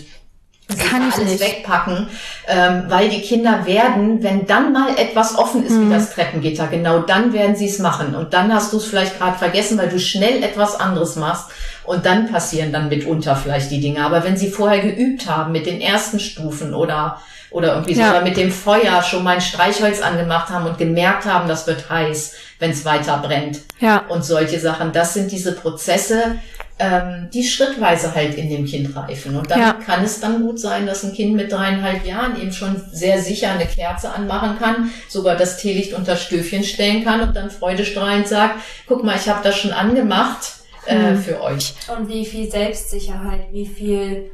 kann 0.78 1.08
ich 1.08 1.16
alles 1.16 1.32
nicht. 1.32 1.40
wegpacken, 1.40 2.08
ähm, 2.48 2.84
weil 2.88 3.10
die 3.10 3.22
Kinder 3.22 3.66
werden, 3.66 4.22
wenn 4.22 4.46
dann 4.46 4.72
mal 4.72 4.98
etwas 4.98 5.38
offen 5.38 5.66
ist 5.66 5.74
mhm. 5.74 5.90
wie 5.90 5.94
das 5.94 6.14
Treppengitter, 6.14 6.68
genau 6.68 7.00
dann 7.00 7.34
werden 7.34 7.56
sie 7.56 7.68
es 7.68 7.80
machen. 7.80 8.16
Und 8.16 8.34
dann 8.34 8.54
hast 8.54 8.74
du 8.74 8.78
es 8.78 8.86
vielleicht 8.86 9.18
gerade 9.18 9.38
vergessen, 9.38 9.78
weil 9.78 9.90
du 9.90 10.00
schnell 10.00 10.44
etwas 10.44 10.80
anderes 10.80 11.16
machst. 11.16 11.50
Und 11.86 12.06
dann 12.06 12.32
passieren 12.32 12.72
dann 12.72 12.90
mitunter 12.90 13.36
vielleicht 13.36 13.72
die 13.72 13.82
Dinge. 13.82 14.06
Aber 14.06 14.24
wenn 14.24 14.38
sie 14.38 14.52
vorher 14.52 14.80
geübt 14.80 15.28
haben 15.28 15.52
mit 15.52 15.66
den 15.66 15.82
ersten 15.82 16.20
Stufen 16.20 16.76
oder 16.76 17.20
oder 17.52 17.74
irgendwie 17.74 17.94
ja. 17.94 18.12
oder 18.12 18.22
mit 18.22 18.38
dem 18.38 18.52
Feuer 18.52 19.02
schon 19.02 19.24
mal 19.24 19.36
ein 19.36 19.42
Streichholz 19.42 20.02
angemacht 20.02 20.50
haben 20.50 20.68
und 20.68 20.78
gemerkt 20.78 21.26
haben, 21.26 21.48
das 21.48 21.66
wird 21.66 21.90
heiß, 21.90 22.36
wenn 22.60 22.72
es 22.72 22.86
weiter 22.86 23.18
brennt. 23.18 23.62
Ja. 23.80 24.04
Und 24.08 24.24
solche 24.24 24.60
Sachen. 24.60 24.92
Das 24.92 25.14
sind 25.16 25.32
diese 25.32 25.54
Prozesse, 25.54 26.36
ähm, 26.80 27.30
die 27.34 27.44
schrittweise 27.44 28.16
halt 28.16 28.36
in 28.36 28.50
dem 28.50 28.66
Kind 28.66 28.96
reifen. 28.96 29.36
Und 29.36 29.52
dann 29.52 29.60
ja. 29.60 29.74
kann 29.74 30.04
es 30.04 30.22
dann 30.22 30.42
gut 30.42 30.60
sein, 30.60 30.86
dass 30.86 31.04
ein 31.04 31.14
Kind 31.14 31.36
mit 31.36 31.52
dreieinhalb 31.52 32.06
Jahren 32.06 32.42
eben 32.42 32.54
schon 32.54 32.82
sehr 32.92 33.22
sicher 33.22 33.52
eine 33.52 33.66
Kerze 33.66 34.14
anmachen 34.14 34.58
kann, 34.58 34.90
sogar 35.10 35.36
das 35.36 35.58
Teelicht 35.58 35.94
unter 35.94 36.16
Stöfchen 36.16 36.64
stellen 36.64 37.04
kann 37.04 37.20
und 37.20 37.36
dann 37.36 37.52
freudestrahlend 37.52 38.28
sagt, 38.28 38.62
guck 38.88 39.04
mal, 39.04 39.18
ich 39.18 39.28
habe 39.28 39.44
das 39.44 39.58
schon 39.58 39.72
angemacht 39.72 40.54
äh, 40.86 40.96
hm. 40.96 41.22
für 41.22 41.42
euch. 41.42 41.74
Und 41.96 42.08
wie 42.08 42.26
viel 42.26 42.50
Selbstsicherheit, 42.50 43.52
wie 43.52 43.66
viel 43.66 44.32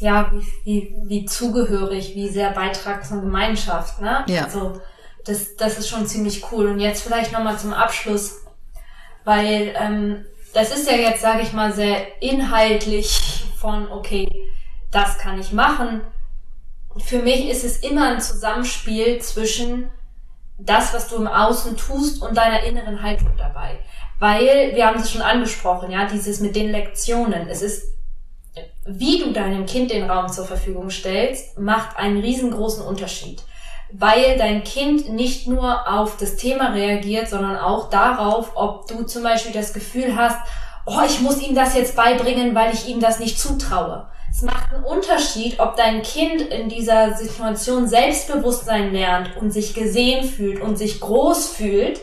ja, 0.00 0.32
wie, 0.32 0.44
wie, 0.64 0.96
wie 1.04 1.24
zugehörig, 1.26 2.16
wie 2.16 2.28
sehr 2.28 2.50
Beitrag 2.50 3.06
zur 3.06 3.20
Gemeinschaft, 3.20 4.00
ne? 4.00 4.24
Ja. 4.26 4.44
Also, 4.46 4.80
das, 5.24 5.54
das 5.54 5.78
ist 5.78 5.88
schon 5.88 6.08
ziemlich 6.08 6.50
cool. 6.50 6.66
Und 6.66 6.80
jetzt 6.80 7.04
vielleicht 7.04 7.30
nochmal 7.30 7.56
zum 7.56 7.72
Abschluss 7.72 8.41
weil 9.24 9.74
ähm, 9.78 10.24
das 10.52 10.70
ist 10.70 10.88
ja 10.90 10.96
jetzt, 10.96 11.22
sage 11.22 11.42
ich 11.42 11.52
mal, 11.52 11.72
sehr 11.72 12.22
inhaltlich 12.22 13.44
von, 13.56 13.90
okay, 13.90 14.28
das 14.90 15.18
kann 15.18 15.40
ich 15.40 15.52
machen. 15.52 16.02
Für 16.98 17.20
mich 17.20 17.48
ist 17.48 17.64
es 17.64 17.78
immer 17.78 18.12
ein 18.12 18.20
Zusammenspiel 18.20 19.20
zwischen 19.20 19.90
das, 20.58 20.92
was 20.92 21.08
du 21.08 21.16
im 21.16 21.26
Außen 21.26 21.76
tust 21.76 22.22
und 22.22 22.36
deiner 22.36 22.62
inneren 22.62 23.02
Haltung 23.02 23.30
dabei. 23.38 23.78
Weil, 24.18 24.74
wir 24.74 24.86
haben 24.86 25.00
es 25.00 25.10
schon 25.10 25.22
angesprochen, 25.22 25.90
ja, 25.90 26.06
dieses 26.06 26.40
mit 26.40 26.54
den 26.54 26.70
Lektionen. 26.70 27.48
Es 27.48 27.62
ist, 27.62 27.94
wie 28.84 29.18
du 29.20 29.32
deinem 29.32 29.64
Kind 29.64 29.90
den 29.90 30.08
Raum 30.08 30.30
zur 30.30 30.44
Verfügung 30.44 30.90
stellst, 30.90 31.58
macht 31.58 31.96
einen 31.96 32.20
riesengroßen 32.20 32.84
Unterschied 32.84 33.42
weil 33.92 34.38
dein 34.38 34.64
Kind 34.64 35.10
nicht 35.10 35.46
nur 35.46 35.88
auf 35.88 36.16
das 36.16 36.36
Thema 36.36 36.72
reagiert, 36.72 37.28
sondern 37.28 37.56
auch 37.56 37.90
darauf, 37.90 38.52
ob 38.54 38.86
du 38.86 39.02
zum 39.04 39.22
Beispiel 39.22 39.52
das 39.52 39.72
Gefühl 39.72 40.16
hast, 40.16 40.38
oh, 40.86 41.00
ich 41.06 41.20
muss 41.20 41.40
ihm 41.40 41.54
das 41.54 41.74
jetzt 41.74 41.96
beibringen, 41.96 42.54
weil 42.54 42.72
ich 42.72 42.88
ihm 42.88 43.00
das 43.00 43.18
nicht 43.18 43.38
zutraue. 43.38 44.08
Es 44.30 44.40
macht 44.42 44.72
einen 44.72 44.84
Unterschied, 44.84 45.60
ob 45.60 45.76
dein 45.76 46.02
Kind 46.02 46.40
in 46.40 46.70
dieser 46.70 47.14
Situation 47.14 47.86
Selbstbewusstsein 47.86 48.92
lernt 48.92 49.36
und 49.36 49.50
sich 49.52 49.74
gesehen 49.74 50.26
fühlt 50.26 50.60
und 50.60 50.78
sich 50.78 51.00
groß 51.00 51.48
fühlt, 51.48 52.00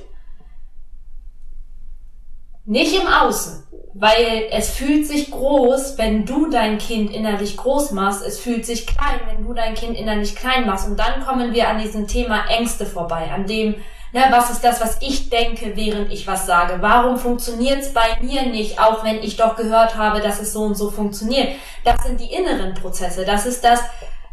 nicht 2.65 2.95
im 2.95 3.07
Außen, 3.07 3.63
weil 3.99 4.47
es 4.51 4.69
fühlt 4.69 5.05
sich 5.05 5.29
groß, 5.29 5.97
wenn 5.97 6.25
du 6.25 6.49
dein 6.49 6.77
Kind 6.77 7.11
innerlich 7.11 7.57
groß 7.57 7.91
machst. 7.91 8.25
Es 8.25 8.39
fühlt 8.39 8.65
sich 8.65 8.87
klein, 8.87 9.19
wenn 9.27 9.45
du 9.45 9.53
dein 9.53 9.75
Kind 9.75 9.97
innerlich 9.97 10.37
klein 10.37 10.65
machst. 10.65 10.87
Und 10.87 10.97
dann 10.97 11.25
kommen 11.25 11.53
wir 11.53 11.67
an 11.67 11.79
diesem 11.79 12.07
Thema 12.07 12.45
Ängste 12.47 12.85
vorbei, 12.85 13.29
an 13.33 13.45
dem, 13.45 13.75
ne, 14.13 14.23
was 14.29 14.51
ist 14.51 14.63
das, 14.63 14.79
was 14.79 15.01
ich 15.01 15.29
denke, 15.29 15.75
während 15.75 16.13
ich 16.13 16.25
was 16.27 16.45
sage? 16.45 16.77
Warum 16.79 17.17
funktioniert 17.17 17.79
es 17.79 17.93
bei 17.93 18.17
mir 18.21 18.43
nicht, 18.43 18.79
auch 18.79 19.03
wenn 19.03 19.21
ich 19.21 19.35
doch 19.35 19.57
gehört 19.57 19.97
habe, 19.97 20.21
dass 20.21 20.39
es 20.39 20.53
so 20.53 20.61
und 20.61 20.75
so 20.75 20.89
funktioniert? 20.89 21.49
Das 21.83 22.01
sind 22.05 22.21
die 22.21 22.31
inneren 22.31 22.75
Prozesse. 22.75 23.25
Das 23.25 23.45
ist 23.45 23.65
das, 23.65 23.81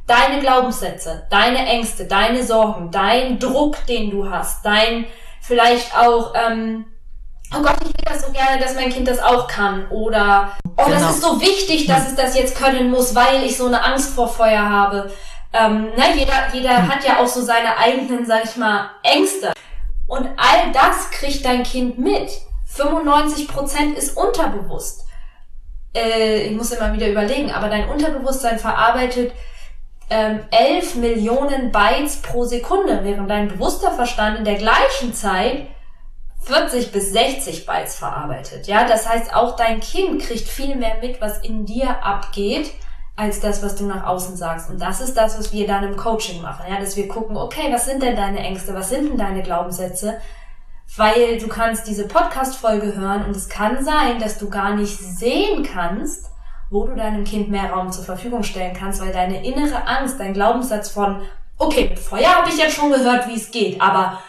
deine 0.07 0.41
Glaubenssätze, 0.41 1.27
deine 1.29 1.67
Ängste, 1.67 2.05
deine 2.05 2.45
Sorgen, 2.45 2.93
dein 2.93 3.41
Druck, 3.41 3.85
den 3.87 4.13
du 4.13 4.31
hast, 4.31 4.65
dein 4.65 5.07
vielleicht 5.41 5.99
auch, 5.99 6.35
ähm, 6.37 6.85
oh 7.55 7.63
Gott, 7.63 7.77
ich 7.81 7.89
will 7.89 8.05
das 8.05 8.25
so 8.25 8.33
gerne, 8.33 8.61
dass 8.61 8.75
mein 8.75 8.91
Kind 8.91 9.09
das 9.09 9.21
auch 9.21 9.47
kann. 9.47 9.89
Oder, 9.91 10.53
oh, 10.77 10.85
genau. 10.85 10.91
das 10.99 11.17
ist 11.17 11.23
so 11.23 11.41
wichtig, 11.41 11.87
dass 11.87 12.09
es 12.09 12.15
das 12.15 12.37
jetzt 12.37 12.57
können 12.57 12.91
muss, 12.91 13.15
weil 13.15 13.45
ich 13.45 13.57
so 13.57 13.67
eine 13.67 13.83
Angst 13.85 14.15
vor 14.15 14.29
Feuer 14.29 14.69
habe. 14.69 15.11
Ähm, 15.53 15.85
ne, 15.97 16.17
jeder, 16.17 16.33
jeder 16.53 16.79
hm. 16.79 16.89
hat 16.89 17.05
ja 17.05 17.19
auch 17.19 17.27
so 17.27 17.41
seine 17.43 17.77
eigenen, 17.79 18.27
sag 18.27 18.45
ich 18.45 18.57
mal, 18.57 18.91
Ängste. 19.03 19.53
Und 20.07 20.27
all 20.37 20.73
das 20.73 21.11
kriegt 21.11 21.45
dein 21.45 21.63
Kind 21.63 21.99
mit. 21.99 22.31
95% 22.77 23.95
ist 23.97 24.17
unterbewusst. 24.17 25.07
Äh, 25.95 26.43
ich 26.43 26.57
muss 26.57 26.73
immer 26.73 26.93
wieder 26.93 27.09
überlegen, 27.09 27.51
aber 27.51 27.69
dein 27.69 27.89
Unterbewusstsein 27.89 28.59
verarbeitet 28.59 29.33
ähm, 30.11 30.41
11 30.51 30.97
Millionen 30.97 31.73
Bytes 31.73 32.23
pro 32.23 32.45
Sekunde, 32.45 33.01
während 33.03 33.31
dein 33.31 33.49
bewusster 33.49 33.91
Verstand 33.93 34.39
in 34.39 34.45
der 34.45 34.57
gleichen 34.57 35.15
Zeit 35.15 35.67
40 36.47 36.93
bis 36.93 37.13
60 37.13 37.67
Bytes 37.67 37.97
verarbeitet. 37.97 38.69
Ja, 38.69 38.87
das 38.87 39.09
heißt, 39.09 39.35
auch 39.35 39.57
dein 39.57 39.81
Kind 39.81 40.23
kriegt 40.23 40.47
viel 40.47 40.77
mehr 40.77 40.99
mit, 41.01 41.21
was 41.21 41.39
in 41.39 41.67
dir 41.67 42.05
abgeht, 42.05 42.71
als 43.17 43.41
das, 43.41 43.65
was 43.65 43.75
du 43.75 43.85
nach 43.85 44.07
außen 44.07 44.37
sagst. 44.37 44.71
Und 44.71 44.81
das 44.81 45.01
ist 45.01 45.17
das, 45.17 45.37
was 45.39 45.53
wir 45.53 45.67
dann 45.67 45.83
im 45.83 45.97
Coaching 45.97 46.41
machen. 46.43 46.67
Ja, 46.71 46.79
dass 46.79 46.97
wir 46.97 47.09
gucken, 47.09 47.37
okay, 47.37 47.73
was 47.73 47.87
sind 47.87 48.01
denn 48.01 48.15
deine 48.15 48.39
Ängste? 48.39 48.75
Was 48.75 48.91
sind 48.91 49.09
denn 49.09 49.19
deine 49.19 49.43
Glaubenssätze? 49.43 50.21
Weil 50.97 51.39
du 51.39 51.49
kannst 51.49 51.89
diese 51.89 52.07
Podcast-Folge 52.07 52.95
hören 52.95 53.25
und 53.25 53.35
es 53.35 53.49
kann 53.49 53.85
sein, 53.85 54.21
dass 54.21 54.39
du 54.39 54.49
gar 54.49 54.77
nicht 54.77 54.97
sehen 54.97 55.65
kannst, 55.65 56.27
wo 56.71 56.87
du 56.87 56.95
deinem 56.95 57.25
Kind 57.25 57.49
mehr 57.49 57.73
Raum 57.73 57.91
zur 57.91 58.05
Verfügung 58.05 58.45
stellen 58.45 58.77
kannst, 58.79 59.01
weil 59.01 59.13
deine 59.13 59.45
innere 59.45 59.85
Angst, 59.89 60.21
dein 60.21 60.33
Glaubenssatz 60.33 60.91
von, 60.91 61.23
okay, 61.59 61.89
mit 61.89 61.99
Feuer 61.99 62.37
habe 62.37 62.51
ich 62.51 62.59
jetzt 62.59 62.77
schon 62.77 62.93
gehört, 62.93 63.27
wie 63.27 63.35
es 63.35 63.51
geht, 63.51 63.81
aber 63.81 64.21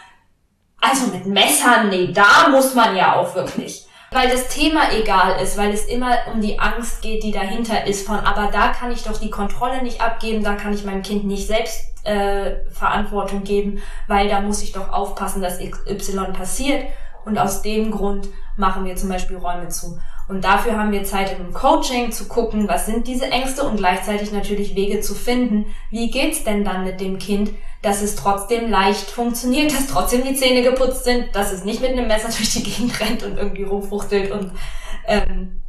also 0.80 1.06
mit 1.08 1.26
Messern, 1.26 1.88
nee, 1.88 2.12
da 2.12 2.48
muss 2.50 2.74
man 2.74 2.96
ja 2.96 3.16
auch 3.16 3.34
wirklich. 3.34 3.86
Weil 4.10 4.30
das 4.30 4.48
Thema 4.48 4.90
egal 4.92 5.40
ist, 5.42 5.58
weil 5.58 5.70
es 5.70 5.84
immer 5.84 6.16
um 6.32 6.40
die 6.40 6.58
Angst 6.58 7.02
geht, 7.02 7.22
die 7.22 7.30
dahinter 7.30 7.86
ist 7.86 8.06
von, 8.06 8.18
aber 8.18 8.50
da 8.50 8.68
kann 8.68 8.90
ich 8.90 9.04
doch 9.04 9.18
die 9.18 9.28
Kontrolle 9.28 9.82
nicht 9.82 10.00
abgeben, 10.00 10.42
da 10.42 10.54
kann 10.54 10.72
ich 10.72 10.84
meinem 10.84 11.02
Kind 11.02 11.24
nicht 11.24 11.46
selbst 11.46 11.94
äh, 12.04 12.70
Verantwortung 12.70 13.44
geben, 13.44 13.82
weil 14.06 14.28
da 14.28 14.40
muss 14.40 14.62
ich 14.62 14.72
doch 14.72 14.90
aufpassen, 14.90 15.42
dass 15.42 15.58
XY 15.58 16.32
passiert. 16.32 16.86
Und 17.26 17.38
aus 17.38 17.60
dem 17.60 17.90
Grund 17.90 18.28
machen 18.56 18.86
wir 18.86 18.96
zum 18.96 19.10
Beispiel 19.10 19.36
Räume 19.36 19.68
zu. 19.68 19.98
Und 20.28 20.44
dafür 20.44 20.78
haben 20.78 20.92
wir 20.92 21.04
Zeit 21.04 21.34
im 21.38 21.54
Coaching 21.54 22.12
zu 22.12 22.28
gucken, 22.28 22.68
was 22.68 22.84
sind 22.84 23.06
diese 23.06 23.30
Ängste 23.30 23.64
und 23.64 23.78
gleichzeitig 23.78 24.30
natürlich 24.30 24.76
Wege 24.76 25.00
zu 25.00 25.14
finden, 25.14 25.74
wie 25.90 26.10
geht's 26.10 26.44
denn 26.44 26.64
dann 26.64 26.84
mit 26.84 27.00
dem 27.00 27.18
Kind, 27.18 27.50
dass 27.80 28.02
es 28.02 28.14
trotzdem 28.14 28.70
leicht 28.70 29.08
funktioniert, 29.10 29.72
dass 29.72 29.86
trotzdem 29.86 30.22
die 30.24 30.34
Zähne 30.34 30.62
geputzt 30.62 31.04
sind, 31.04 31.34
dass 31.34 31.52
es 31.52 31.64
nicht 31.64 31.80
mit 31.80 31.92
einem 31.92 32.08
Messer 32.08 32.28
durch 32.36 32.50
die 32.50 32.62
Gegend 32.62 33.00
rennt 33.00 33.22
und 33.22 33.38
irgendwie 33.38 33.62
rumfuchtelt 33.62 34.30
und 34.30 34.52
ähm, 35.06 35.62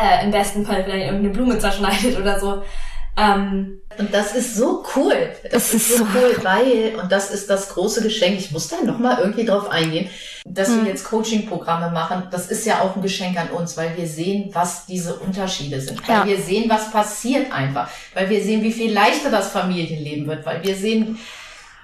äh, 0.00 0.24
im 0.24 0.32
besten 0.32 0.66
Fall 0.66 0.82
vielleicht 0.82 1.06
irgendeine 1.06 1.32
Blume 1.32 1.58
zerschneidet 1.58 2.18
oder 2.18 2.40
so. 2.40 2.62
Ähm, 3.16 3.80
und 3.96 4.12
das 4.12 4.34
ist 4.34 4.56
so 4.56 4.84
cool. 4.96 5.14
Das, 5.44 5.52
das 5.52 5.74
ist, 5.74 5.90
ist 5.90 5.98
so 5.98 6.04
cool, 6.14 6.36
weil, 6.42 6.98
und 7.00 7.12
das 7.12 7.30
ist 7.30 7.48
das 7.48 7.68
große 7.68 8.02
Geschenk, 8.02 8.38
ich 8.38 8.50
muss 8.50 8.68
da 8.68 8.82
nochmal 8.82 9.18
irgendwie 9.20 9.44
drauf 9.44 9.70
eingehen, 9.70 10.10
dass 10.44 10.68
hm. 10.68 10.82
wir 10.82 10.90
jetzt 10.90 11.04
Coaching-Programme 11.04 11.92
machen, 11.92 12.24
das 12.32 12.50
ist 12.50 12.66
ja 12.66 12.80
auch 12.80 12.96
ein 12.96 13.02
Geschenk 13.02 13.38
an 13.38 13.50
uns, 13.50 13.76
weil 13.76 13.96
wir 13.96 14.08
sehen, 14.08 14.50
was 14.52 14.86
diese 14.86 15.14
Unterschiede 15.14 15.80
sind. 15.80 16.06
Weil 16.08 16.16
ja. 16.16 16.26
wir 16.26 16.38
sehen, 16.38 16.68
was 16.68 16.90
passiert 16.90 17.52
einfach. 17.52 17.88
Weil 18.14 18.28
wir 18.30 18.42
sehen, 18.42 18.62
wie 18.62 18.72
viel 18.72 18.92
leichter 18.92 19.30
das 19.30 19.48
Familienleben 19.48 20.26
wird. 20.26 20.44
Weil 20.44 20.64
wir 20.64 20.74
sehen, 20.74 21.18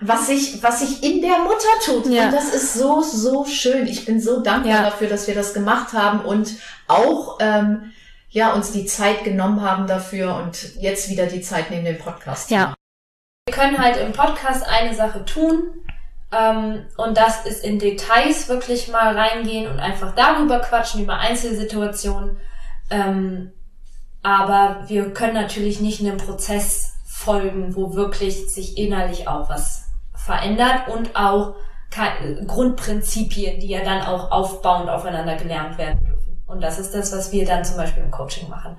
was 0.01 0.27
sich, 0.27 0.63
was 0.63 0.81
sich 0.81 1.03
in 1.03 1.23
der 1.23 1.39
Mutter 1.39 1.69
tut. 1.85 2.13
Ja. 2.13 2.27
Und 2.27 2.33
das 2.33 2.53
ist 2.53 2.75
so, 2.75 3.03
so 3.03 3.45
schön. 3.45 3.87
Ich 3.87 4.05
bin 4.05 4.21
so 4.21 4.41
dankbar 4.41 4.73
ja. 4.73 4.83
dafür, 4.83 5.09
dass 5.09 5.29
wir 5.29 5.35
das 5.35 5.55
gemacht 5.55 5.93
haben 5.93 6.21
und 6.21 6.57
auch, 6.89 7.39
ähm, 7.41 7.93
ja, 8.31 8.53
uns 8.53 8.73
die 8.73 8.87
Zeit 8.87 9.25
genommen 9.25 9.61
haben 9.61 9.87
dafür 9.87 10.37
und 10.37 10.77
jetzt 10.77 11.11
wieder 11.11 11.27
die 11.27 11.41
Zeit 11.41 11.71
nehmen, 11.71 11.85
den 11.85 11.99
Podcast 11.99 12.51
ja. 12.51 12.75
Wir 13.47 13.55
können 13.55 13.79
halt 13.79 13.97
im 13.97 14.13
Podcast 14.13 14.65
eine 14.67 14.95
Sache 14.95 15.25
tun, 15.25 15.81
ähm, 16.33 16.87
und 16.97 17.17
das 17.17 17.45
ist 17.45 17.65
in 17.65 17.79
Details 17.79 18.49
wirklich 18.49 18.89
mal 18.89 19.19
reingehen 19.19 19.71
und 19.71 19.81
einfach 19.81 20.15
darüber 20.15 20.61
quatschen, 20.61 21.03
über 21.03 21.19
Einzelsituationen. 21.19 22.37
Ähm, 22.91 23.53
aber 24.23 24.85
wir 24.87 25.13
können 25.13 25.35
natürlich 25.35 25.81
nicht 25.81 26.01
einem 26.01 26.19
Prozess 26.19 26.95
folgen, 27.07 27.75
wo 27.75 27.95
wirklich 27.95 28.53
sich 28.53 28.79
innerlich 28.79 29.29
auch 29.29 29.49
was 29.49 29.89
verändert 30.15 30.89
und 30.89 31.17
auch 31.17 31.57
Grundprinzipien, 32.47 33.59
die 33.59 33.69
ja 33.69 33.83
dann 33.83 34.03
auch 34.03 34.31
aufbauend 34.31 34.89
aufeinander 34.89 35.35
gelernt 35.37 35.77
werden. 35.77 36.10
Und 36.51 36.61
das 36.61 36.79
ist 36.79 36.93
das, 36.95 37.13
was 37.13 37.31
wir 37.31 37.47
dann 37.47 37.65
zum 37.65 37.77
Beispiel 37.77 38.03
im 38.03 38.11
Coaching 38.11 38.49
machen. 38.49 38.77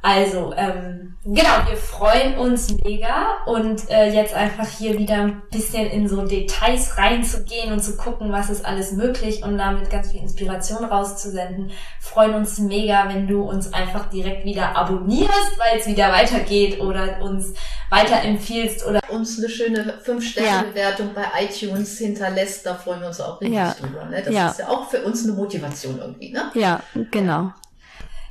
Also, 0.00 0.54
ähm, 0.56 1.16
genau, 1.24 1.66
wir 1.68 1.76
freuen 1.76 2.38
uns 2.38 2.72
mega 2.84 3.38
und 3.46 3.90
äh, 3.90 4.12
jetzt 4.12 4.32
einfach 4.32 4.68
hier 4.68 4.96
wieder 4.96 5.16
ein 5.16 5.42
bisschen 5.50 5.86
in 5.86 6.08
so 6.08 6.24
Details 6.24 6.96
reinzugehen 6.96 7.72
und 7.72 7.82
zu 7.82 7.96
gucken, 7.96 8.30
was 8.30 8.48
ist 8.48 8.64
alles 8.64 8.92
möglich 8.92 9.42
und 9.42 9.58
damit 9.58 9.90
ganz 9.90 10.12
viel 10.12 10.20
Inspiration 10.20 10.84
rauszusenden. 10.84 11.72
Freuen 12.00 12.34
uns 12.34 12.58
mega, 12.58 13.08
wenn 13.08 13.26
du 13.26 13.42
uns 13.42 13.72
einfach 13.72 14.08
direkt 14.08 14.44
wieder 14.44 14.76
abonnierst, 14.76 15.58
weil 15.58 15.78
es 15.78 15.86
wieder 15.86 16.12
weitergeht 16.12 16.80
oder 16.80 17.20
uns 17.20 17.54
weiterempfiehlst 17.90 18.86
oder 18.86 19.00
uns 19.08 19.38
eine 19.38 19.48
schöne 19.48 19.94
5-Sterne-Bewertung 20.04 21.10
ja. 21.16 21.22
bei 21.22 21.44
iTunes 21.44 21.98
hinterlässt. 21.98 22.64
Da 22.64 22.74
freuen 22.74 23.00
wir 23.00 23.08
uns 23.08 23.20
auch 23.20 23.40
richtig 23.40 23.56
ja. 23.56 23.74
drüber. 23.74 24.04
Ne? 24.04 24.22
Das 24.22 24.32
ja. 24.32 24.48
ist 24.50 24.60
ja 24.60 24.68
auch 24.68 24.88
für 24.88 25.02
uns 25.02 25.24
eine 25.24 25.32
Motivation 25.32 25.98
irgendwie. 25.98 26.30
Ne? 26.30 26.50
Ja, 26.54 26.80
genau. 27.10 27.52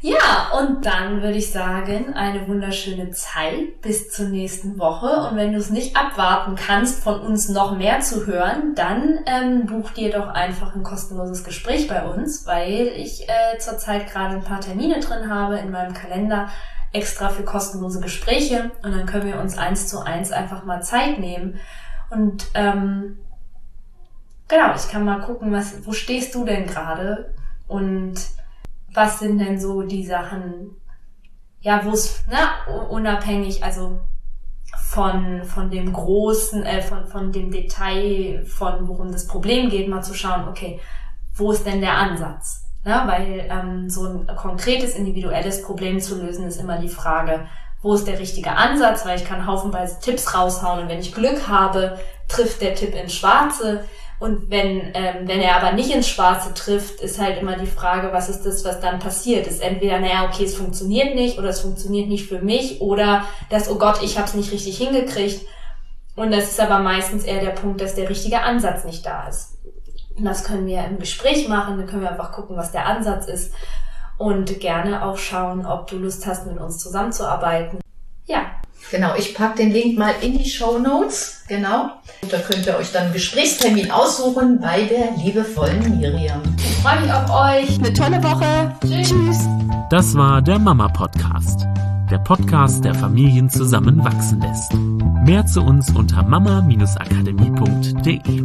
Ja, 0.01 0.51
und 0.59 0.85
dann 0.85 1.23
würde 1.23 1.37
ich 1.37 1.51
sagen, 1.51 2.13
eine 2.13 2.47
wunderschöne 2.47 3.09
Zeit 3.11 3.81
bis 3.81 4.11
zur 4.11 4.27
nächsten 4.27 4.77
Woche. 4.77 5.27
Und 5.27 5.37
wenn 5.37 5.53
du 5.53 5.57
es 5.57 5.71
nicht 5.71 5.97
abwarten 5.97 6.55
kannst, 6.55 7.03
von 7.03 7.19
uns 7.19 7.49
noch 7.49 7.75
mehr 7.75 7.99
zu 8.01 8.27
hören, 8.27 8.75
dann 8.75 9.19
ähm, 9.25 9.65
buch 9.65 9.89
dir 9.91 10.11
doch 10.11 10.27
einfach 10.27 10.75
ein 10.75 10.83
kostenloses 10.83 11.43
Gespräch 11.43 11.87
bei 11.87 12.05
uns, 12.05 12.45
weil 12.45 12.91
ich 12.95 13.27
äh, 13.27 13.57
zurzeit 13.57 14.07
gerade 14.11 14.35
ein 14.35 14.43
paar 14.43 14.61
Termine 14.61 14.99
drin 14.99 15.33
habe 15.33 15.57
in 15.57 15.71
meinem 15.71 15.95
Kalender 15.95 16.49
extra 16.93 17.29
für 17.29 17.43
kostenlose 17.43 17.99
Gespräche. 17.99 18.71
Und 18.83 18.95
dann 18.95 19.07
können 19.07 19.25
wir 19.25 19.39
uns 19.39 19.57
eins 19.57 19.87
zu 19.87 19.99
eins 19.99 20.31
einfach 20.31 20.63
mal 20.63 20.83
Zeit 20.83 21.17
nehmen. 21.17 21.59
Und 22.11 22.47
ähm, 22.53 23.17
genau, 24.47 24.75
ich 24.75 24.89
kann 24.91 25.03
mal 25.03 25.21
gucken, 25.21 25.51
was, 25.51 25.87
wo 25.87 25.91
stehst 25.91 26.35
du 26.35 26.45
denn 26.45 26.67
gerade? 26.67 27.33
Und 27.67 28.15
was 28.93 29.19
sind 29.19 29.39
denn 29.39 29.59
so 29.59 29.83
die 29.83 30.05
Sachen, 30.05 30.75
ja, 31.61 31.83
wo 31.83 31.91
es, 31.91 32.23
ne, 32.27 32.37
unabhängig, 32.89 33.63
also 33.63 33.99
von, 34.89 35.43
von 35.43 35.69
dem 35.69 35.91
großen, 35.91 36.63
äh, 36.63 36.81
von, 36.81 37.07
von 37.07 37.31
dem 37.31 37.51
Detail, 37.51 38.45
von 38.45 38.87
worum 38.87 39.11
das 39.11 39.27
Problem 39.27 39.69
geht, 39.69 39.87
mal 39.87 40.01
zu 40.01 40.13
schauen, 40.13 40.47
okay, 40.47 40.79
wo 41.35 41.51
ist 41.51 41.65
denn 41.65 41.81
der 41.81 41.97
Ansatz? 41.97 42.65
Ne? 42.83 43.03
Weil 43.05 43.47
ähm, 43.49 43.89
so 43.89 44.07
ein 44.07 44.27
konkretes, 44.35 44.95
individuelles 44.95 45.61
Problem 45.61 45.99
zu 45.99 46.15
lösen, 46.15 46.47
ist 46.47 46.59
immer 46.59 46.79
die 46.79 46.89
Frage, 46.89 47.47
wo 47.81 47.93
ist 47.93 48.07
der 48.07 48.19
richtige 48.19 48.51
Ansatz, 48.51 49.05
weil 49.05 49.17
ich 49.17 49.25
kann 49.25 49.45
haufenweise 49.45 49.99
Tipps 49.99 50.33
raushauen 50.33 50.83
und 50.83 50.89
wenn 50.89 50.99
ich 50.99 51.13
Glück 51.13 51.47
habe, 51.47 51.99
trifft 52.27 52.61
der 52.61 52.75
Tipp 52.75 52.95
ins 52.95 53.13
Schwarze. 53.13 53.85
Und 54.19 54.49
wenn, 54.49 54.81
ähm, 54.95 55.27
wenn 55.27 55.41
er 55.41 55.57
aber 55.57 55.73
nicht 55.73 55.91
ins 55.91 56.07
Schwarze 56.07 56.53
trifft, 56.53 57.01
ist 57.01 57.21
halt 57.21 57.39
immer 57.39 57.55
die 57.55 57.67
Frage, 57.67 58.11
was 58.11 58.29
ist 58.29 58.43
das, 58.43 58.65
was 58.65 58.79
dann 58.79 58.99
passiert? 58.99 59.45
Ist 59.45 59.61
entweder, 59.61 59.99
naja, 59.99 60.27
okay, 60.27 60.43
es 60.45 60.55
funktioniert 60.55 61.13
nicht 61.13 61.37
oder 61.37 61.49
es 61.49 61.59
funktioniert 61.59 62.09
nicht 62.09 62.27
für 62.27 62.39
mich 62.39 62.81
oder 62.81 63.25
das, 63.51 63.69
oh 63.69 63.77
Gott, 63.77 64.01
ich 64.01 64.17
habe 64.17 64.27
es 64.27 64.33
nicht 64.33 64.51
richtig 64.51 64.77
hingekriegt. 64.77 65.45
Und 66.15 66.31
das 66.31 66.45
ist 66.45 66.59
aber 66.59 66.79
meistens 66.79 67.25
eher 67.25 67.41
der 67.41 67.51
Punkt, 67.51 67.79
dass 67.79 67.93
der 67.93 68.09
richtige 68.09 68.41
Ansatz 68.41 68.85
nicht 68.85 69.05
da 69.05 69.27
ist. 69.27 69.57
Und 70.17 70.25
das 70.25 70.43
können 70.43 70.65
wir 70.65 70.83
im 70.83 70.97
Gespräch 70.97 71.47
machen, 71.47 71.77
dann 71.77 71.85
können 71.85 72.01
wir 72.01 72.09
einfach 72.09 72.31
gucken, 72.31 72.57
was 72.57 72.71
der 72.71 72.87
Ansatz 72.87 73.27
ist 73.27 73.53
und 74.17 74.59
gerne 74.59 75.05
auch 75.05 75.17
schauen, 75.17 75.63
ob 75.63 75.85
du 75.85 75.97
Lust 75.97 76.25
hast, 76.25 76.47
mit 76.47 76.57
uns 76.57 76.79
zusammenzuarbeiten. 76.79 77.79
Genau, 78.91 79.15
ich 79.17 79.33
pack 79.35 79.55
den 79.57 79.71
Link 79.71 79.97
mal 79.97 80.13
in 80.21 80.37
die 80.37 80.49
Show 80.49 80.79
Notes. 80.79 81.41
Genau. 81.47 81.89
Und 82.21 82.31
da 82.31 82.37
könnt 82.39 82.65
ihr 82.65 82.77
euch 82.77 82.91
dann 82.91 83.05
einen 83.05 83.13
Gesprächstermin 83.13 83.89
aussuchen 83.91 84.59
bei 84.59 84.83
der 84.83 85.11
liebevollen 85.23 85.99
Miriam. 85.99 86.41
Ich 86.57 86.75
freue 86.77 87.01
mich 87.01 87.11
auf 87.11 87.29
euch. 87.29 87.77
Eine 87.79 87.93
tolle 87.93 88.23
Woche. 88.23 88.73
Tschüss. 88.81 89.09
Tschüss. 89.09 89.39
Das 89.89 90.15
war 90.15 90.41
der 90.41 90.59
Mama 90.59 90.87
Podcast. 90.89 91.65
Der 92.09 92.17
Podcast, 92.19 92.85
der 92.85 92.95
Familien 92.95 93.49
zusammenwachsen 93.49 94.39
lässt. 94.41 94.73
Mehr 95.25 95.45
zu 95.45 95.61
uns 95.61 95.89
unter 95.91 96.23
mama-akademie.de. 96.23 98.43